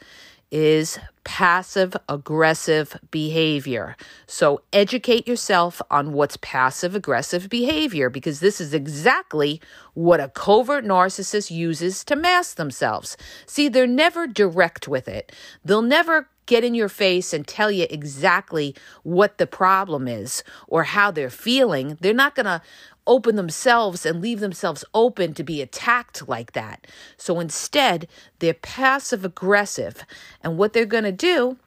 is 0.55 0.97
passive 1.25 1.97
aggressive 2.07 2.97
behavior. 3.12 3.97
So 4.25 4.62
educate 4.71 5.27
yourself 5.27 5.81
on 5.91 6.13
what's 6.13 6.38
passive 6.38 6.95
aggressive 6.95 7.50
behavior 7.50 8.09
because 8.09 8.39
this 8.39 8.62
is 8.62 8.74
exactly 8.74 9.59
what 9.95 10.21
a 10.21 10.29
covert 10.29 10.85
narcissist 10.85 11.51
uses 11.51 12.05
to 12.05 12.15
mask 12.15 12.55
themselves. 12.55 13.17
See, 13.45 13.67
they're 13.67 13.85
never 13.85 14.27
direct 14.27 14.88
with 14.88 15.09
it. 15.09 15.33
They'll 15.65 15.81
never 15.81 16.29
get 16.45 16.63
in 16.63 16.74
your 16.74 16.89
face 16.89 17.33
and 17.33 17.45
tell 17.45 17.71
you 17.71 17.88
exactly 17.89 18.74
what 19.03 19.38
the 19.38 19.47
problem 19.47 20.07
is 20.07 20.41
or 20.67 20.83
how 20.83 21.12
they're 21.12 21.29
feeling. 21.29 21.97
They're 22.00 22.13
not 22.13 22.35
going 22.35 22.45
to 22.45 22.62
open 23.07 23.35
themselves 23.35 24.05
and 24.05 24.21
leave 24.21 24.39
themselves 24.39 24.83
open 24.93 25.33
to 25.33 25.43
be 25.43 25.62
attacked 25.62 26.27
like 26.27 26.53
that. 26.53 26.88
So 27.17 27.39
instead, 27.39 28.07
they're 28.39 28.53
passive 28.53 29.24
aggressive. 29.25 30.03
And 30.41 30.57
what 30.57 30.74
they're 30.74 30.85
going 30.85 31.03
to 31.03 31.12
do 31.12 31.57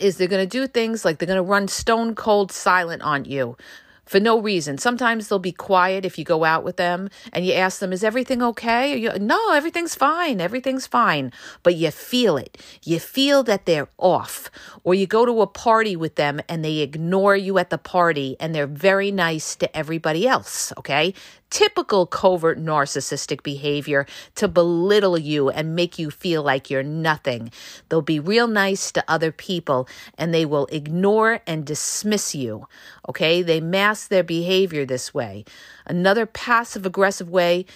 is 0.00 0.16
they're 0.16 0.28
going 0.28 0.46
to 0.46 0.58
do 0.58 0.66
things 0.66 1.04
like 1.04 1.18
they're 1.18 1.26
going 1.26 1.36
to 1.36 1.42
run 1.42 1.68
stone 1.68 2.14
cold 2.14 2.50
silent 2.50 3.02
on 3.02 3.24
you 3.24 3.56
for 4.04 4.20
no 4.20 4.40
reason. 4.40 4.78
Sometimes 4.78 5.28
they'll 5.28 5.38
be 5.38 5.52
quiet 5.52 6.04
if 6.04 6.18
you 6.18 6.24
go 6.24 6.44
out 6.44 6.64
with 6.64 6.76
them 6.76 7.08
and 7.32 7.44
you 7.44 7.52
ask 7.52 7.78
them, 7.78 7.92
Is 7.92 8.04
everything 8.04 8.42
okay? 8.42 8.96
You, 8.96 9.18
no, 9.18 9.52
everything's 9.52 9.94
fine. 9.94 10.40
Everything's 10.40 10.86
fine. 10.86 11.32
But 11.62 11.76
you 11.76 11.90
feel 11.90 12.36
it. 12.36 12.58
You 12.82 13.00
feel 13.00 13.42
that 13.44 13.66
they're 13.66 13.88
off. 13.98 14.50
Or 14.82 14.94
you 14.94 15.06
go 15.06 15.24
to 15.24 15.40
a 15.40 15.46
party 15.46 15.96
with 15.96 16.16
them 16.16 16.40
and 16.48 16.64
they 16.64 16.78
ignore 16.78 17.36
you 17.36 17.58
at 17.58 17.70
the 17.70 17.78
party 17.78 18.36
and 18.40 18.54
they're 18.54 18.66
very 18.66 19.10
nice 19.10 19.56
to 19.56 19.76
everybody 19.76 20.26
else. 20.26 20.72
Okay 20.78 21.14
typical 21.54 22.04
covert 22.04 22.58
narcissistic 22.58 23.44
behavior 23.44 24.06
to 24.34 24.48
belittle 24.48 25.16
you 25.16 25.50
and 25.50 25.76
make 25.76 26.00
you 26.00 26.10
feel 26.10 26.42
like 26.42 26.68
you're 26.68 26.82
nothing. 26.82 27.48
They'll 27.88 28.02
be 28.02 28.18
real 28.18 28.48
nice 28.48 28.90
to 28.90 29.04
other 29.06 29.30
people 29.30 29.88
and 30.18 30.34
they 30.34 30.44
will 30.44 30.66
ignore 30.72 31.42
and 31.46 31.64
dismiss 31.64 32.34
you. 32.34 32.66
Okay? 33.08 33.40
They 33.40 33.60
mask 33.60 34.08
their 34.08 34.24
behavior 34.24 34.84
this 34.84 35.14
way. 35.14 35.44
Another 35.86 36.26
passive 36.26 36.84
aggressive 36.84 37.30
way 37.30 37.66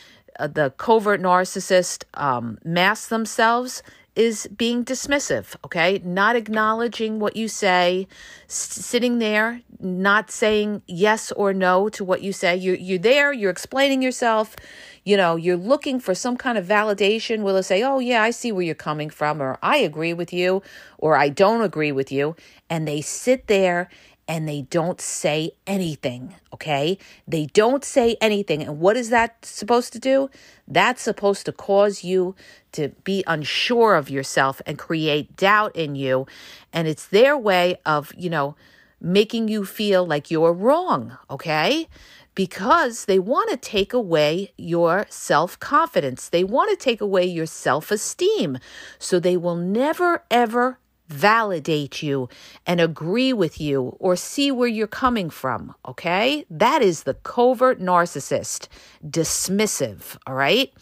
uh, 0.40 0.48
the 0.48 0.70
covert 0.76 1.20
narcissist 1.20 2.02
um, 2.14 2.58
masks 2.64 3.08
themselves 3.08 3.82
is 4.18 4.48
being 4.48 4.84
dismissive, 4.84 5.54
okay? 5.64 6.02
Not 6.04 6.34
acknowledging 6.34 7.20
what 7.20 7.36
you 7.36 7.46
say, 7.46 8.08
sitting 8.48 9.20
there, 9.20 9.62
not 9.78 10.32
saying 10.32 10.82
yes 10.88 11.30
or 11.32 11.54
no 11.54 11.88
to 11.90 12.04
what 12.04 12.20
you 12.20 12.32
say. 12.32 12.56
You're, 12.56 12.74
you're 12.74 12.98
there, 12.98 13.32
you're 13.32 13.52
explaining 13.52 14.02
yourself, 14.02 14.56
you 15.04 15.16
know, 15.16 15.36
you're 15.36 15.56
looking 15.56 16.00
for 16.00 16.16
some 16.16 16.36
kind 16.36 16.58
of 16.58 16.66
validation. 16.66 17.42
Will 17.42 17.54
they 17.54 17.62
say, 17.62 17.84
oh, 17.84 18.00
yeah, 18.00 18.22
I 18.24 18.30
see 18.30 18.50
where 18.50 18.64
you're 18.64 18.74
coming 18.74 19.08
from, 19.08 19.40
or 19.40 19.56
I 19.62 19.76
agree 19.76 20.12
with 20.12 20.32
you, 20.32 20.62
or 20.98 21.16
I 21.16 21.28
don't 21.28 21.62
agree 21.62 21.92
with 21.92 22.10
you. 22.10 22.34
And 22.68 22.88
they 22.88 23.00
sit 23.00 23.46
there 23.46 23.88
and 24.28 24.46
they 24.46 24.62
don't 24.62 25.00
say 25.00 25.52
anything, 25.66 26.34
okay? 26.52 26.98
They 27.26 27.46
don't 27.46 27.82
say 27.82 28.16
anything. 28.20 28.62
And 28.62 28.78
what 28.78 28.96
is 28.96 29.08
that 29.08 29.42
supposed 29.44 29.94
to 29.94 29.98
do? 29.98 30.28
That's 30.68 31.00
supposed 31.00 31.46
to 31.46 31.52
cause 31.52 32.04
you 32.04 32.36
to 32.72 32.90
be 33.04 33.24
unsure 33.26 33.94
of 33.94 34.10
yourself 34.10 34.60
and 34.66 34.78
create 34.78 35.34
doubt 35.34 35.74
in 35.74 35.94
you. 35.94 36.26
And 36.74 36.86
it's 36.86 37.06
their 37.06 37.38
way 37.38 37.78
of, 37.86 38.12
you 38.16 38.28
know, 38.28 38.54
making 39.00 39.48
you 39.48 39.64
feel 39.64 40.06
like 40.06 40.30
you're 40.30 40.52
wrong, 40.52 41.16
okay? 41.30 41.88
Because 42.34 43.06
they 43.06 43.18
want 43.18 43.50
to 43.50 43.56
take 43.56 43.94
away 43.94 44.52
your 44.58 45.06
self 45.08 45.58
confidence. 45.58 46.28
They 46.28 46.44
want 46.44 46.70
to 46.70 46.76
take 46.76 47.00
away 47.00 47.24
your 47.24 47.46
self 47.46 47.90
esteem. 47.90 48.58
So 48.98 49.18
they 49.18 49.38
will 49.38 49.56
never, 49.56 50.22
ever 50.30 50.78
validate 51.08 52.02
you 52.02 52.28
and 52.66 52.80
agree 52.80 53.32
with 53.32 53.60
you 53.60 53.96
or 53.98 54.16
see 54.16 54.50
where 54.50 54.68
you're 54.68 54.86
coming 54.86 55.30
from. 55.30 55.74
Okay. 55.86 56.44
That 56.50 56.82
is 56.82 57.02
the 57.02 57.14
covert 57.14 57.80
narcissist, 57.80 58.68
dismissive. 59.04 60.16
All 60.26 60.34
right. 60.34 60.72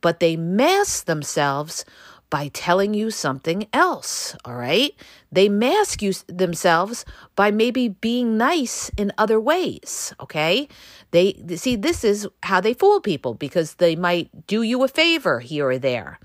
But 0.00 0.20
they 0.20 0.36
mask 0.36 1.06
themselves 1.06 1.84
by 2.30 2.48
telling 2.48 2.92
you 2.92 3.10
something 3.10 3.66
else, 3.72 4.36
all 4.44 4.54
right? 4.54 4.92
They 5.32 5.48
mask 5.48 6.02
you 6.02 6.12
themselves 6.26 7.04
by 7.36 7.50
maybe 7.50 7.88
being 7.88 8.36
nice 8.36 8.90
in 8.98 9.12
other 9.16 9.40
ways, 9.40 10.12
okay? 10.20 10.68
They 11.10 11.42
see 11.56 11.76
this 11.76 12.04
is 12.04 12.28
how 12.42 12.60
they 12.60 12.74
fool 12.74 13.00
people 13.00 13.34
because 13.34 13.74
they 13.74 13.96
might 13.96 14.46
do 14.46 14.62
you 14.62 14.84
a 14.84 14.88
favor 14.88 15.40
here 15.40 15.68
or 15.68 15.78
there. 15.78 16.18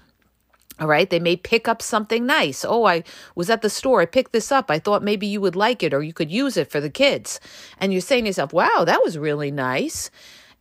All 0.84 0.90
right, 0.90 1.10
they 1.10 1.20
may 1.20 1.38
pick 1.38 1.70
up 1.70 1.82
something 1.82 2.26
nice. 2.26 2.66
Oh, 2.66 2.84
I 2.84 3.06
was 3.36 3.50
at 3.50 3.62
the 3.62 3.70
store. 3.70 4.02
I 4.02 4.06
picked 4.06 4.34
this 4.34 4.52
up. 4.52 4.70
I 4.70 4.80
thought 4.80 5.02
maybe 5.02 5.26
you 5.26 5.40
would 5.40 5.56
like 5.56 5.82
it 5.82 5.94
or 5.94 6.04
you 6.04 6.12
could 6.12 6.30
use 6.30 6.58
it 6.58 6.70
for 6.70 6.82
the 6.82 6.90
kids. 6.90 7.40
And 7.78 7.94
you're 7.94 8.02
saying 8.02 8.26
to 8.26 8.28
yourself, 8.28 8.52
wow, 8.52 8.84
that 8.86 9.02
was 9.02 9.18
really 9.18 9.50
nice. 9.50 10.12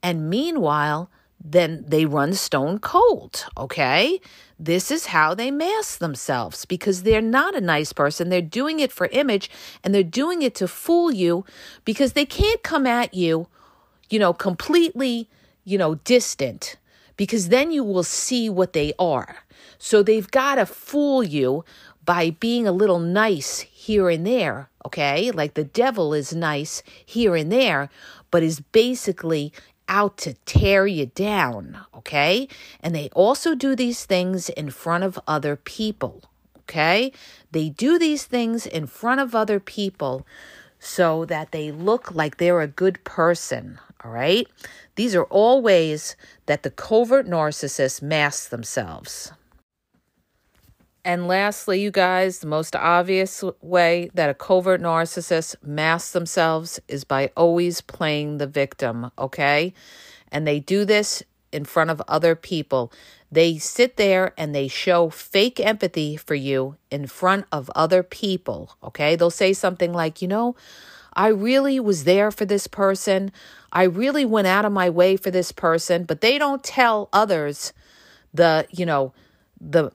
And 0.00 0.30
meanwhile, 0.30 1.10
then 1.44 1.84
they 1.88 2.06
run 2.06 2.34
stone 2.34 2.78
cold, 2.78 3.46
okay? 3.58 4.20
This 4.60 4.92
is 4.92 5.06
how 5.06 5.34
they 5.34 5.50
mask 5.50 5.98
themselves 5.98 6.66
because 6.66 7.02
they're 7.02 7.20
not 7.20 7.56
a 7.56 7.60
nice 7.60 7.92
person. 7.92 8.28
They're 8.28 8.42
doing 8.42 8.78
it 8.78 8.92
for 8.92 9.08
image 9.08 9.50
and 9.82 9.92
they're 9.92 10.04
doing 10.04 10.42
it 10.42 10.54
to 10.54 10.68
fool 10.68 11.10
you 11.10 11.44
because 11.84 12.12
they 12.12 12.26
can't 12.26 12.62
come 12.62 12.86
at 12.86 13.12
you, 13.12 13.48
you 14.08 14.20
know, 14.20 14.32
completely, 14.32 15.28
you 15.64 15.78
know, 15.78 15.96
distant 15.96 16.76
because 17.16 17.48
then 17.48 17.70
you 17.72 17.82
will 17.84 18.04
see 18.04 18.48
what 18.48 18.72
they 18.72 18.92
are. 19.00 19.44
So 19.84 20.00
they've 20.00 20.30
got 20.30 20.54
to 20.54 20.64
fool 20.64 21.24
you 21.24 21.64
by 22.04 22.30
being 22.30 22.68
a 22.68 22.72
little 22.72 23.00
nice 23.00 23.58
here 23.58 24.08
and 24.08 24.24
there, 24.24 24.70
okay? 24.86 25.32
Like 25.32 25.54
the 25.54 25.64
devil 25.64 26.14
is 26.14 26.32
nice 26.32 26.84
here 27.04 27.34
and 27.34 27.50
there, 27.50 27.90
but 28.30 28.44
is 28.44 28.60
basically 28.60 29.52
out 29.88 30.18
to 30.18 30.34
tear 30.44 30.86
you 30.86 31.06
down, 31.06 31.78
okay? 31.96 32.46
And 32.80 32.94
they 32.94 33.08
also 33.08 33.56
do 33.56 33.74
these 33.74 34.04
things 34.04 34.48
in 34.50 34.70
front 34.70 35.02
of 35.02 35.18
other 35.26 35.56
people, 35.56 36.30
okay? 36.60 37.10
They 37.50 37.68
do 37.68 37.98
these 37.98 38.22
things 38.22 38.66
in 38.66 38.86
front 38.86 39.20
of 39.20 39.34
other 39.34 39.58
people 39.58 40.24
so 40.78 41.24
that 41.24 41.50
they 41.50 41.72
look 41.72 42.14
like 42.14 42.36
they're 42.36 42.60
a 42.60 42.68
good 42.68 43.02
person, 43.02 43.80
all 44.04 44.12
right? 44.12 44.46
These 44.94 45.16
are 45.16 45.24
all 45.24 45.60
ways 45.60 46.14
that 46.46 46.62
the 46.62 46.70
covert 46.70 47.26
narcissist 47.26 48.00
masks 48.00 48.46
themselves. 48.46 49.32
And 51.04 51.26
lastly, 51.26 51.80
you 51.80 51.90
guys, 51.90 52.38
the 52.38 52.46
most 52.46 52.76
obvious 52.76 53.42
way 53.60 54.08
that 54.14 54.30
a 54.30 54.34
covert 54.34 54.80
narcissist 54.80 55.56
masks 55.62 56.12
themselves 56.12 56.80
is 56.86 57.02
by 57.02 57.32
always 57.36 57.80
playing 57.80 58.38
the 58.38 58.46
victim, 58.46 59.10
okay? 59.18 59.74
And 60.30 60.46
they 60.46 60.60
do 60.60 60.84
this 60.84 61.22
in 61.50 61.64
front 61.64 61.90
of 61.90 62.00
other 62.06 62.36
people. 62.36 62.92
They 63.32 63.58
sit 63.58 63.96
there 63.96 64.32
and 64.38 64.54
they 64.54 64.68
show 64.68 65.10
fake 65.10 65.58
empathy 65.58 66.16
for 66.16 66.36
you 66.36 66.76
in 66.90 67.08
front 67.08 67.46
of 67.50 67.68
other 67.74 68.04
people, 68.04 68.76
okay? 68.84 69.16
They'll 69.16 69.30
say 69.30 69.52
something 69.52 69.92
like, 69.92 70.22
you 70.22 70.28
know, 70.28 70.54
I 71.14 71.28
really 71.28 71.80
was 71.80 72.04
there 72.04 72.30
for 72.30 72.44
this 72.44 72.68
person. 72.68 73.32
I 73.72 73.84
really 73.84 74.24
went 74.24 74.46
out 74.46 74.64
of 74.64 74.72
my 74.72 74.88
way 74.88 75.16
for 75.16 75.30
this 75.32 75.50
person, 75.50 76.04
but 76.04 76.20
they 76.20 76.38
don't 76.38 76.62
tell 76.62 77.08
others 77.12 77.72
the, 78.32 78.66
you 78.70 78.86
know, 78.86 79.12
the 79.70 79.92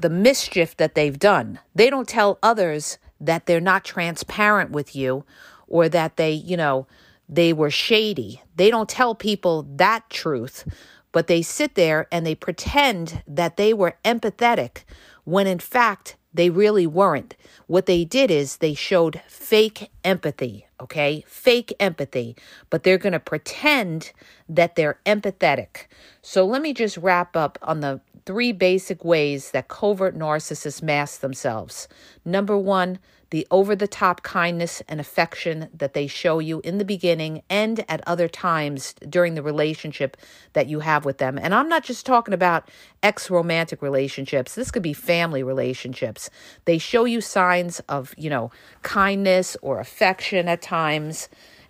the 0.00 0.10
mischief 0.10 0.76
that 0.76 0.94
they've 0.94 1.18
done. 1.18 1.58
They 1.74 1.90
don't 1.90 2.08
tell 2.08 2.38
others 2.42 2.98
that 3.20 3.46
they're 3.46 3.60
not 3.60 3.84
transparent 3.84 4.70
with 4.70 4.94
you 4.94 5.24
or 5.66 5.88
that 5.88 6.16
they, 6.16 6.32
you 6.32 6.56
know, 6.56 6.86
they 7.28 7.52
were 7.52 7.70
shady. 7.70 8.42
They 8.56 8.70
don't 8.70 8.88
tell 8.88 9.14
people 9.14 9.66
that 9.76 10.08
truth, 10.08 10.68
but 11.12 11.26
they 11.26 11.42
sit 11.42 11.74
there 11.74 12.06
and 12.12 12.24
they 12.24 12.34
pretend 12.34 13.22
that 13.26 13.56
they 13.56 13.74
were 13.74 13.96
empathetic 14.04 14.84
when 15.24 15.46
in 15.46 15.58
fact 15.58 16.16
they 16.32 16.50
really 16.50 16.86
weren't. 16.86 17.34
What 17.66 17.86
they 17.86 18.04
did 18.04 18.30
is 18.30 18.58
they 18.58 18.74
showed 18.74 19.20
fake 19.26 19.90
empathy, 20.08 20.66
okay? 20.80 21.22
Fake 21.26 21.70
empathy, 21.78 22.34
but 22.70 22.82
they're 22.82 22.96
going 22.96 23.12
to 23.12 23.20
pretend 23.20 24.12
that 24.48 24.74
they're 24.74 24.98
empathetic. 25.04 25.86
So 26.22 26.46
let 26.46 26.62
me 26.62 26.72
just 26.72 26.96
wrap 26.96 27.36
up 27.36 27.58
on 27.60 27.80
the 27.80 28.00
three 28.24 28.52
basic 28.52 29.04
ways 29.04 29.50
that 29.50 29.68
covert 29.68 30.16
narcissists 30.16 30.82
mask 30.82 31.20
themselves. 31.20 31.88
Number 32.24 32.56
one, 32.56 32.98
the 33.30 33.46
over 33.50 33.76
the 33.76 33.86
top 33.86 34.22
kindness 34.22 34.82
and 34.88 35.00
affection 35.00 35.68
that 35.74 35.92
they 35.92 36.06
show 36.06 36.38
you 36.38 36.60
in 36.64 36.78
the 36.78 36.84
beginning 36.84 37.42
and 37.50 37.84
at 37.88 38.06
other 38.06 38.28
times 38.28 38.94
during 39.08 39.34
the 39.34 39.42
relationship 39.42 40.16
that 40.54 40.66
you 40.66 40.80
have 40.80 41.04
with 41.04 41.18
them. 41.18 41.38
And 41.38 41.54
I'm 41.54 41.68
not 41.68 41.84
just 41.84 42.06
talking 42.06 42.32
about 42.32 42.70
ex 43.02 43.28
romantic 43.28 43.82
relationships, 43.82 44.54
this 44.54 44.70
could 44.70 44.82
be 44.82 44.94
family 44.94 45.42
relationships. 45.42 46.30
They 46.64 46.78
show 46.78 47.04
you 47.04 47.20
signs 47.20 47.80
of, 47.80 48.14
you 48.16 48.30
know, 48.30 48.50
kindness 48.82 49.56
or 49.60 49.78
affection 49.78 49.97
at 50.02 50.62
times 50.62 51.28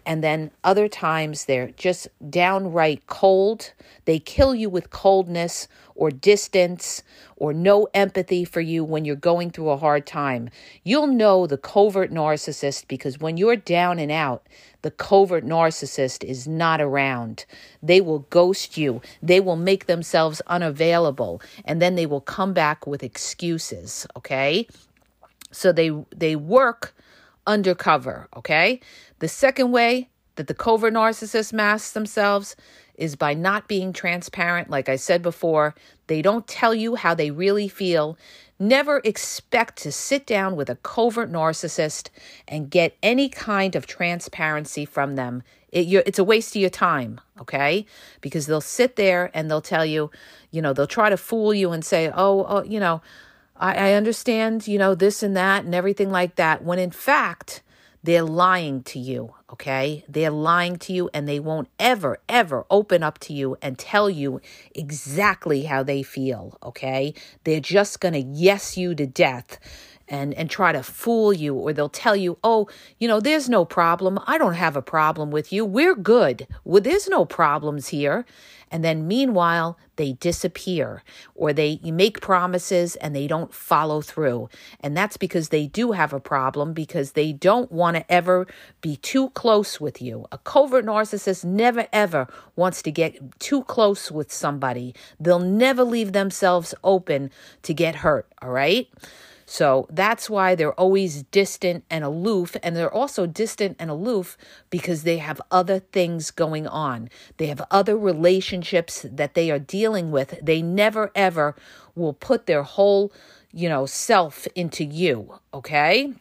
and 0.08 0.24
then 0.24 0.50
other 0.64 0.88
times 0.88 1.44
they're 1.44 1.70
just 1.72 2.08
downright 2.30 3.06
cold. 3.08 3.74
They 4.06 4.18
kill 4.18 4.54
you 4.54 4.70
with 4.70 4.88
coldness 4.88 5.68
or 5.94 6.10
distance 6.10 7.02
or 7.36 7.52
no 7.52 7.88
empathy 7.92 8.46
for 8.46 8.62
you 8.62 8.82
when 8.84 9.04
you're 9.04 9.16
going 9.16 9.50
through 9.50 9.68
a 9.68 9.76
hard 9.76 10.06
time. 10.06 10.48
You'll 10.82 11.08
know 11.08 11.46
the 11.46 11.58
covert 11.58 12.10
narcissist 12.10 12.88
because 12.88 13.18
when 13.18 13.36
you're 13.36 13.54
down 13.54 13.98
and 13.98 14.10
out, 14.10 14.46
the 14.80 14.90
covert 14.90 15.44
narcissist 15.44 16.24
is 16.24 16.48
not 16.48 16.80
around. 16.80 17.44
They 17.82 18.00
will 18.00 18.20
ghost 18.30 18.78
you. 18.78 19.02
They 19.22 19.40
will 19.40 19.56
make 19.56 19.84
themselves 19.84 20.40
unavailable 20.46 21.42
and 21.66 21.82
then 21.82 21.96
they 21.96 22.06
will 22.06 22.22
come 22.22 22.54
back 22.54 22.86
with 22.86 23.02
excuses, 23.02 24.06
okay? 24.16 24.66
So 25.50 25.70
they 25.70 25.90
they 26.16 26.34
work 26.34 26.94
undercover, 27.48 28.28
okay? 28.36 28.80
The 29.18 29.26
second 29.26 29.72
way 29.72 30.10
that 30.36 30.46
the 30.46 30.54
covert 30.54 30.94
narcissist 30.94 31.52
masks 31.52 31.90
themselves 31.92 32.54
is 32.94 33.16
by 33.16 33.34
not 33.34 33.66
being 33.66 33.92
transparent. 33.92 34.70
Like 34.70 34.88
I 34.88 34.96
said 34.96 35.22
before, 35.22 35.74
they 36.06 36.22
don't 36.22 36.46
tell 36.46 36.74
you 36.74 36.94
how 36.94 37.14
they 37.14 37.30
really 37.30 37.68
feel. 37.68 38.18
Never 38.58 39.00
expect 39.04 39.78
to 39.82 39.92
sit 39.92 40.26
down 40.26 40.56
with 40.56 40.68
a 40.68 40.76
covert 40.76 41.30
narcissist 41.30 42.10
and 42.46 42.70
get 42.70 42.96
any 43.02 43.28
kind 43.28 43.74
of 43.74 43.86
transparency 43.86 44.84
from 44.84 45.16
them. 45.16 45.42
It, 45.70 45.92
it's 46.06 46.18
a 46.18 46.24
waste 46.24 46.54
of 46.56 46.60
your 46.60 46.70
time, 46.70 47.20
okay? 47.40 47.86
Because 48.20 48.46
they'll 48.46 48.60
sit 48.60 48.96
there 48.96 49.30
and 49.32 49.50
they'll 49.50 49.60
tell 49.60 49.86
you, 49.86 50.10
you 50.50 50.60
know, 50.60 50.72
they'll 50.72 50.86
try 50.86 51.08
to 51.08 51.16
fool 51.16 51.54
you 51.54 51.72
and 51.72 51.84
say, 51.84 52.10
oh, 52.14 52.44
oh 52.48 52.62
you 52.64 52.80
know, 52.80 53.00
I, 53.58 53.90
I 53.90 53.92
understand, 53.94 54.66
you 54.66 54.78
know, 54.78 54.94
this 54.94 55.22
and 55.22 55.36
that 55.36 55.64
and 55.64 55.74
everything 55.74 56.10
like 56.10 56.36
that. 56.36 56.64
When 56.64 56.78
in 56.78 56.90
fact, 56.90 57.62
they're 58.02 58.22
lying 58.22 58.82
to 58.84 58.98
you, 58.98 59.34
okay? 59.52 60.04
They're 60.08 60.30
lying 60.30 60.76
to 60.78 60.92
you 60.92 61.10
and 61.12 61.28
they 61.28 61.40
won't 61.40 61.68
ever, 61.78 62.20
ever 62.28 62.64
open 62.70 63.02
up 63.02 63.18
to 63.20 63.32
you 63.32 63.56
and 63.60 63.78
tell 63.78 64.08
you 64.08 64.40
exactly 64.74 65.64
how 65.64 65.82
they 65.82 66.02
feel, 66.02 66.56
okay? 66.62 67.12
They're 67.44 67.60
just 67.60 68.00
to 68.14 68.20
yes 68.20 68.76
you 68.76 68.94
to 68.94 69.06
death 69.06 69.58
and 70.08 70.34
and 70.34 70.50
try 70.50 70.72
to 70.72 70.82
fool 70.82 71.32
you 71.32 71.54
or 71.54 71.72
they'll 71.72 71.88
tell 71.88 72.16
you 72.16 72.38
oh 72.42 72.68
you 72.98 73.06
know 73.06 73.20
there's 73.20 73.48
no 73.48 73.64
problem. 73.64 74.18
I 74.26 74.38
don't 74.38 74.54
have 74.54 74.76
a 74.76 74.82
problem 74.82 75.30
with 75.30 75.52
you. 75.52 75.64
We're 75.64 75.94
good. 75.94 76.46
Well, 76.64 76.82
there's 76.82 77.08
no 77.08 77.24
problems 77.24 77.88
here. 77.88 78.24
And 78.70 78.84
then 78.84 79.08
meanwhile 79.08 79.78
they 79.96 80.12
disappear 80.12 81.02
or 81.34 81.52
they 81.52 81.80
make 81.82 82.20
promises 82.20 82.96
and 82.96 83.14
they 83.14 83.26
don't 83.26 83.52
follow 83.52 84.00
through. 84.00 84.48
And 84.80 84.96
that's 84.96 85.16
because 85.16 85.48
they 85.48 85.66
do 85.66 85.92
have 85.92 86.12
a 86.12 86.20
problem 86.20 86.72
because 86.72 87.12
they 87.12 87.32
don't 87.32 87.72
want 87.72 87.96
to 87.96 88.12
ever 88.12 88.46
be 88.80 88.96
too 88.96 89.30
close 89.30 89.80
with 89.80 90.00
you. 90.00 90.26
A 90.30 90.38
covert 90.38 90.84
narcissist 90.84 91.44
never 91.44 91.86
ever 91.92 92.28
wants 92.56 92.82
to 92.82 92.90
get 92.90 93.38
too 93.40 93.62
close 93.64 94.10
with 94.10 94.32
somebody. 94.32 94.94
They'll 95.18 95.38
never 95.38 95.82
leave 95.82 96.12
themselves 96.12 96.74
open 96.84 97.30
to 97.62 97.74
get 97.74 97.96
hurt 97.96 98.26
all 98.40 98.50
right 98.50 98.88
so 99.50 99.86
that's 99.88 100.28
why 100.28 100.54
they're 100.54 100.78
always 100.78 101.22
distant 101.22 101.82
and 101.88 102.04
aloof. 102.04 102.54
And 102.62 102.76
they're 102.76 102.92
also 102.92 103.24
distant 103.24 103.76
and 103.78 103.90
aloof 103.90 104.36
because 104.68 105.04
they 105.04 105.16
have 105.16 105.40
other 105.50 105.78
things 105.78 106.30
going 106.30 106.66
on. 106.66 107.08
They 107.38 107.46
have 107.46 107.64
other 107.70 107.96
relationships 107.96 109.06
that 109.10 109.32
they 109.32 109.50
are 109.50 109.58
dealing 109.58 110.10
with. 110.10 110.38
They 110.42 110.60
never, 110.60 111.10
ever 111.14 111.56
will 111.94 112.12
put 112.12 112.44
their 112.44 112.62
whole, 112.62 113.10
you 113.50 113.70
know, 113.70 113.86
self 113.86 114.46
into 114.54 114.84
you. 114.84 115.40
Okay. 115.54 116.12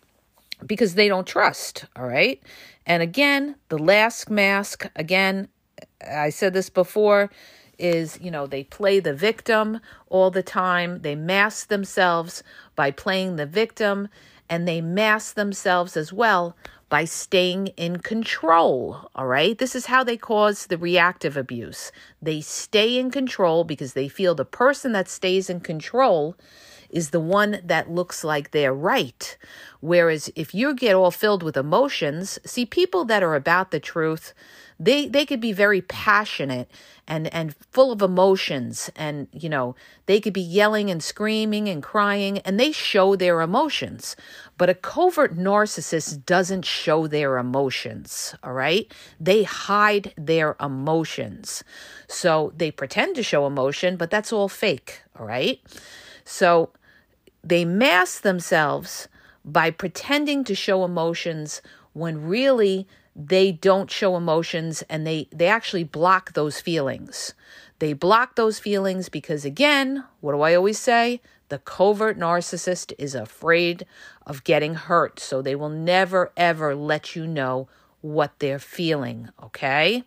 Because 0.66 0.96
they 0.96 1.10
don't 1.10 1.28
trust. 1.28 1.84
All 1.98 2.08
right. 2.08 2.42
And 2.86 3.04
again, 3.04 3.58
the 3.68 3.78
last 3.78 4.30
mask, 4.30 4.90
again, 4.96 5.50
I 6.10 6.30
said 6.30 6.54
this 6.54 6.70
before 6.70 7.30
is, 7.78 8.20
you 8.22 8.32
know, 8.32 8.48
they 8.48 8.64
play 8.64 9.00
the 9.00 9.14
victim 9.14 9.80
all 10.10 10.32
the 10.32 10.44
time. 10.44 11.02
They 11.02 11.16
mask 11.16 11.68
themselves 11.68 12.44
by 12.76 12.92
playing 12.92 13.36
the 13.36 13.46
victim 13.46 14.08
and 14.50 14.68
they 14.68 14.82
mask 14.82 15.36
themselves 15.36 15.98
as 15.98 16.14
well 16.14 16.56
by 16.90 17.04
staying 17.04 17.68
in 17.76 18.00
control. 18.00 19.10
All 19.14 19.28
right. 19.28 19.58
This 19.58 19.76
is 19.76 19.88
how 19.88 20.04
they 20.04 20.18
cause 20.18 20.68
the 20.68 20.78
reactive 20.78 21.36
abuse. 21.36 21.92
They 22.22 22.40
stay 22.42 22.98
in 22.98 23.12
control 23.12 23.64
because 23.64 23.94
they 23.94 24.08
feel 24.08 24.36
the 24.36 24.46
person 24.46 24.94
that 24.94 25.10
stays 25.10 25.50
in 25.50 25.60
control 25.60 26.38
is 26.90 27.10
the 27.10 27.20
one 27.20 27.60
that 27.64 27.92
looks 27.92 28.24
like 28.24 28.52
they're 28.52 28.74
right. 28.74 29.38
Whereas 29.82 30.32
if 30.36 30.56
you 30.56 30.74
get 30.74 30.96
all 30.96 31.12
filled 31.12 31.44
with 31.44 31.58
emotions, 31.58 32.40
see, 32.46 32.66
people 32.66 33.04
that 33.06 33.24
are 33.24 33.36
about 33.36 33.72
the 33.72 33.80
truth, 33.80 34.34
they 34.80 35.08
they 35.08 35.26
could 35.26 35.42
be 35.42 35.54
very 35.54 35.82
passionate 35.82 36.70
and 37.08 37.34
and 37.34 37.56
full 37.72 37.92
of 37.92 38.02
emotions 38.02 38.92
and 38.96 39.28
you 39.32 39.50
know 39.50 39.76
they 40.06 40.20
could 40.20 40.34
be 40.34 40.42
yelling 40.42 40.92
and 40.92 41.02
screaming 41.02 41.68
and 41.68 41.82
crying 41.82 42.40
and 42.40 42.60
they 42.60 42.72
show 42.72 43.16
their 43.16 43.42
emotions. 43.42 44.16
But 44.58 44.70
a 44.70 44.76
covert 44.76 45.36
narcissist 45.36 46.26
doesn't 46.26 46.66
show 46.66 47.08
their 47.08 47.38
emotions 47.38 48.36
all 48.44 48.54
right? 48.54 48.92
They 49.20 49.44
hide 49.44 50.14
their 50.18 50.56
emotions. 50.60 51.64
So 52.08 52.54
they 52.56 52.72
pretend 52.72 53.16
to 53.16 53.24
show 53.24 53.48
emotion 53.48 53.98
but 53.98 54.12
that's 54.12 54.32
all 54.32 54.50
fake 54.50 55.02
all 55.20 55.26
right? 55.26 55.60
So 56.24 56.72
they 57.44 57.66
mask 57.66 58.22
themselves 58.22 59.08
by 59.44 59.72
pretending 59.72 60.44
to 60.44 60.54
show 60.54 60.84
emotions 60.84 61.62
when 61.94 62.28
really 62.28 62.88
they 63.18 63.52
don't 63.52 63.90
show 63.90 64.16
emotions 64.16 64.84
and 64.90 65.06
they 65.06 65.28
they 65.32 65.48
actually 65.48 65.84
block 65.84 66.34
those 66.34 66.62
feelings. 66.62 67.34
They 67.80 67.94
block 67.94 68.36
those 68.36 68.60
feelings 68.60 69.10
because 69.10 69.44
again, 69.44 70.04
what 70.22 70.34
do 70.34 70.42
I 70.42 70.54
always 70.54 70.78
say? 70.78 71.20
The 71.50 71.58
covert 71.58 72.20
narcissist 72.20 72.94
is 73.00 73.16
afraid 73.16 73.86
of 74.26 74.44
getting 74.44 74.76
hurt, 74.76 75.20
so 75.20 75.42
they 75.42 75.56
will 75.56 75.70
never 75.70 76.32
ever 76.38 76.76
let 76.76 77.16
you 77.16 77.26
know 77.26 77.68
what 78.02 78.38
they're 78.40 78.60
feeling, 78.60 79.30
okay? 79.42 80.04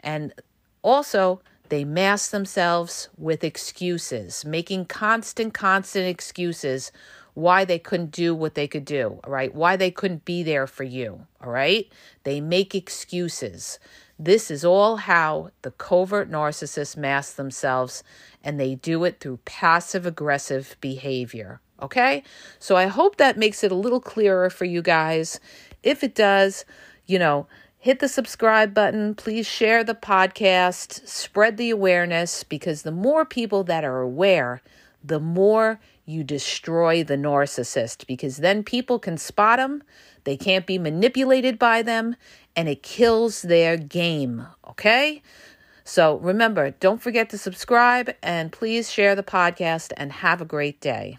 And 0.00 0.34
also, 0.82 1.40
they 1.68 1.84
mask 1.84 2.32
themselves 2.32 3.08
with 3.16 3.44
excuses, 3.44 4.44
making 4.44 4.86
constant, 4.86 5.54
constant 5.54 6.06
excuses 6.06 6.90
why 7.34 7.64
they 7.64 7.78
couldn't 7.78 8.10
do 8.10 8.34
what 8.34 8.54
they 8.54 8.68
could 8.68 8.84
do, 8.84 9.20
all 9.24 9.32
right? 9.32 9.54
Why 9.54 9.76
they 9.76 9.90
couldn't 9.90 10.24
be 10.24 10.42
there 10.42 10.66
for 10.66 10.84
you, 10.84 11.26
all 11.42 11.50
right? 11.50 11.90
They 12.24 12.40
make 12.40 12.74
excuses. 12.74 13.78
This 14.18 14.50
is 14.50 14.64
all 14.64 14.96
how 14.96 15.50
the 15.62 15.70
covert 15.70 16.30
narcissists 16.30 16.96
mask 16.96 17.36
themselves, 17.36 18.04
and 18.44 18.60
they 18.60 18.74
do 18.74 19.04
it 19.04 19.20
through 19.20 19.38
passive 19.44 20.06
aggressive 20.06 20.76
behavior. 20.80 21.60
Okay? 21.80 22.22
So 22.58 22.76
I 22.76 22.86
hope 22.86 23.16
that 23.16 23.38
makes 23.38 23.64
it 23.64 23.72
a 23.72 23.76
little 23.76 24.00
clearer 24.00 24.50
for 24.50 24.64
you 24.66 24.82
guys. 24.82 25.40
If 25.82 26.04
it 26.04 26.14
does, 26.14 26.64
you 27.06 27.18
know, 27.18 27.48
hit 27.82 27.98
the 27.98 28.08
subscribe 28.08 28.72
button. 28.72 29.12
Please 29.12 29.44
share 29.44 29.82
the 29.82 29.94
podcast, 29.94 31.04
spread 31.08 31.56
the 31.56 31.70
awareness, 31.70 32.44
because 32.44 32.82
the 32.82 32.92
more 32.92 33.24
people 33.24 33.64
that 33.64 33.82
are 33.82 34.00
aware, 34.00 34.62
the 35.02 35.18
more 35.18 35.80
you 36.04 36.24
destroy 36.24 37.04
the 37.04 37.16
narcissist 37.16 38.06
because 38.06 38.38
then 38.38 38.64
people 38.64 38.98
can 38.98 39.16
spot 39.16 39.58
them, 39.58 39.82
they 40.24 40.36
can't 40.36 40.66
be 40.66 40.78
manipulated 40.78 41.58
by 41.58 41.82
them, 41.82 42.16
and 42.56 42.68
it 42.68 42.82
kills 42.82 43.42
their 43.42 43.76
game. 43.76 44.46
Okay? 44.68 45.22
So 45.84 46.16
remember, 46.18 46.70
don't 46.70 47.02
forget 47.02 47.30
to 47.30 47.38
subscribe 47.38 48.14
and 48.22 48.52
please 48.52 48.90
share 48.90 49.14
the 49.14 49.22
podcast 49.22 49.92
and 49.96 50.12
have 50.12 50.40
a 50.40 50.44
great 50.44 50.80
day. 50.80 51.18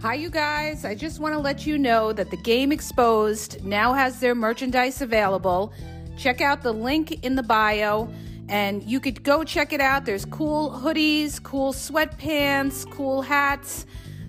Hi, 0.00 0.14
you 0.14 0.30
guys. 0.30 0.84
I 0.84 0.94
just 0.94 1.18
want 1.18 1.34
to 1.34 1.40
let 1.40 1.66
you 1.66 1.78
know 1.78 2.12
that 2.12 2.30
the 2.30 2.36
Game 2.36 2.70
Exposed 2.70 3.64
now 3.64 3.92
has 3.92 4.20
their 4.20 4.36
merchandise 4.36 5.02
available. 5.02 5.72
Check 6.16 6.40
out 6.40 6.62
the 6.62 6.72
link 6.72 7.24
in 7.24 7.34
the 7.34 7.42
bio 7.42 8.08
and 8.48 8.84
you 8.84 9.00
could 9.00 9.24
go 9.24 9.42
check 9.42 9.72
it 9.72 9.80
out. 9.80 10.04
There's 10.04 10.24
cool 10.24 10.70
hoodies, 10.70 11.42
cool 11.42 11.72
sweatpants, 11.72 12.88
cool 12.88 13.20
hats. 13.20 13.84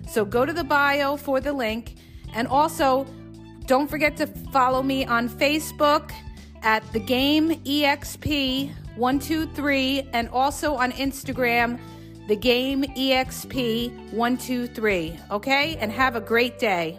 So 0.08 0.24
go 0.24 0.44
to 0.44 0.52
the 0.52 0.64
bio 0.64 1.16
for 1.16 1.40
the 1.40 1.52
link. 1.52 1.94
And 2.34 2.48
also, 2.48 3.06
don't 3.66 3.88
forget 3.88 4.16
to 4.16 4.26
follow 4.26 4.82
me 4.82 5.04
on 5.04 5.28
Facebook 5.28 6.10
at 6.62 6.82
the 6.92 7.00
game 7.00 7.50
exp 7.64 8.72
123 8.96 10.08
and 10.12 10.28
also 10.30 10.74
on 10.74 10.92
Instagram 10.92 11.78
the 12.28 12.36
game 12.36 12.84
exp 12.96 14.12
123 14.12 15.18
okay? 15.30 15.76
And 15.76 15.90
have 15.90 16.16
a 16.16 16.20
great 16.20 16.58
day. 16.58 16.98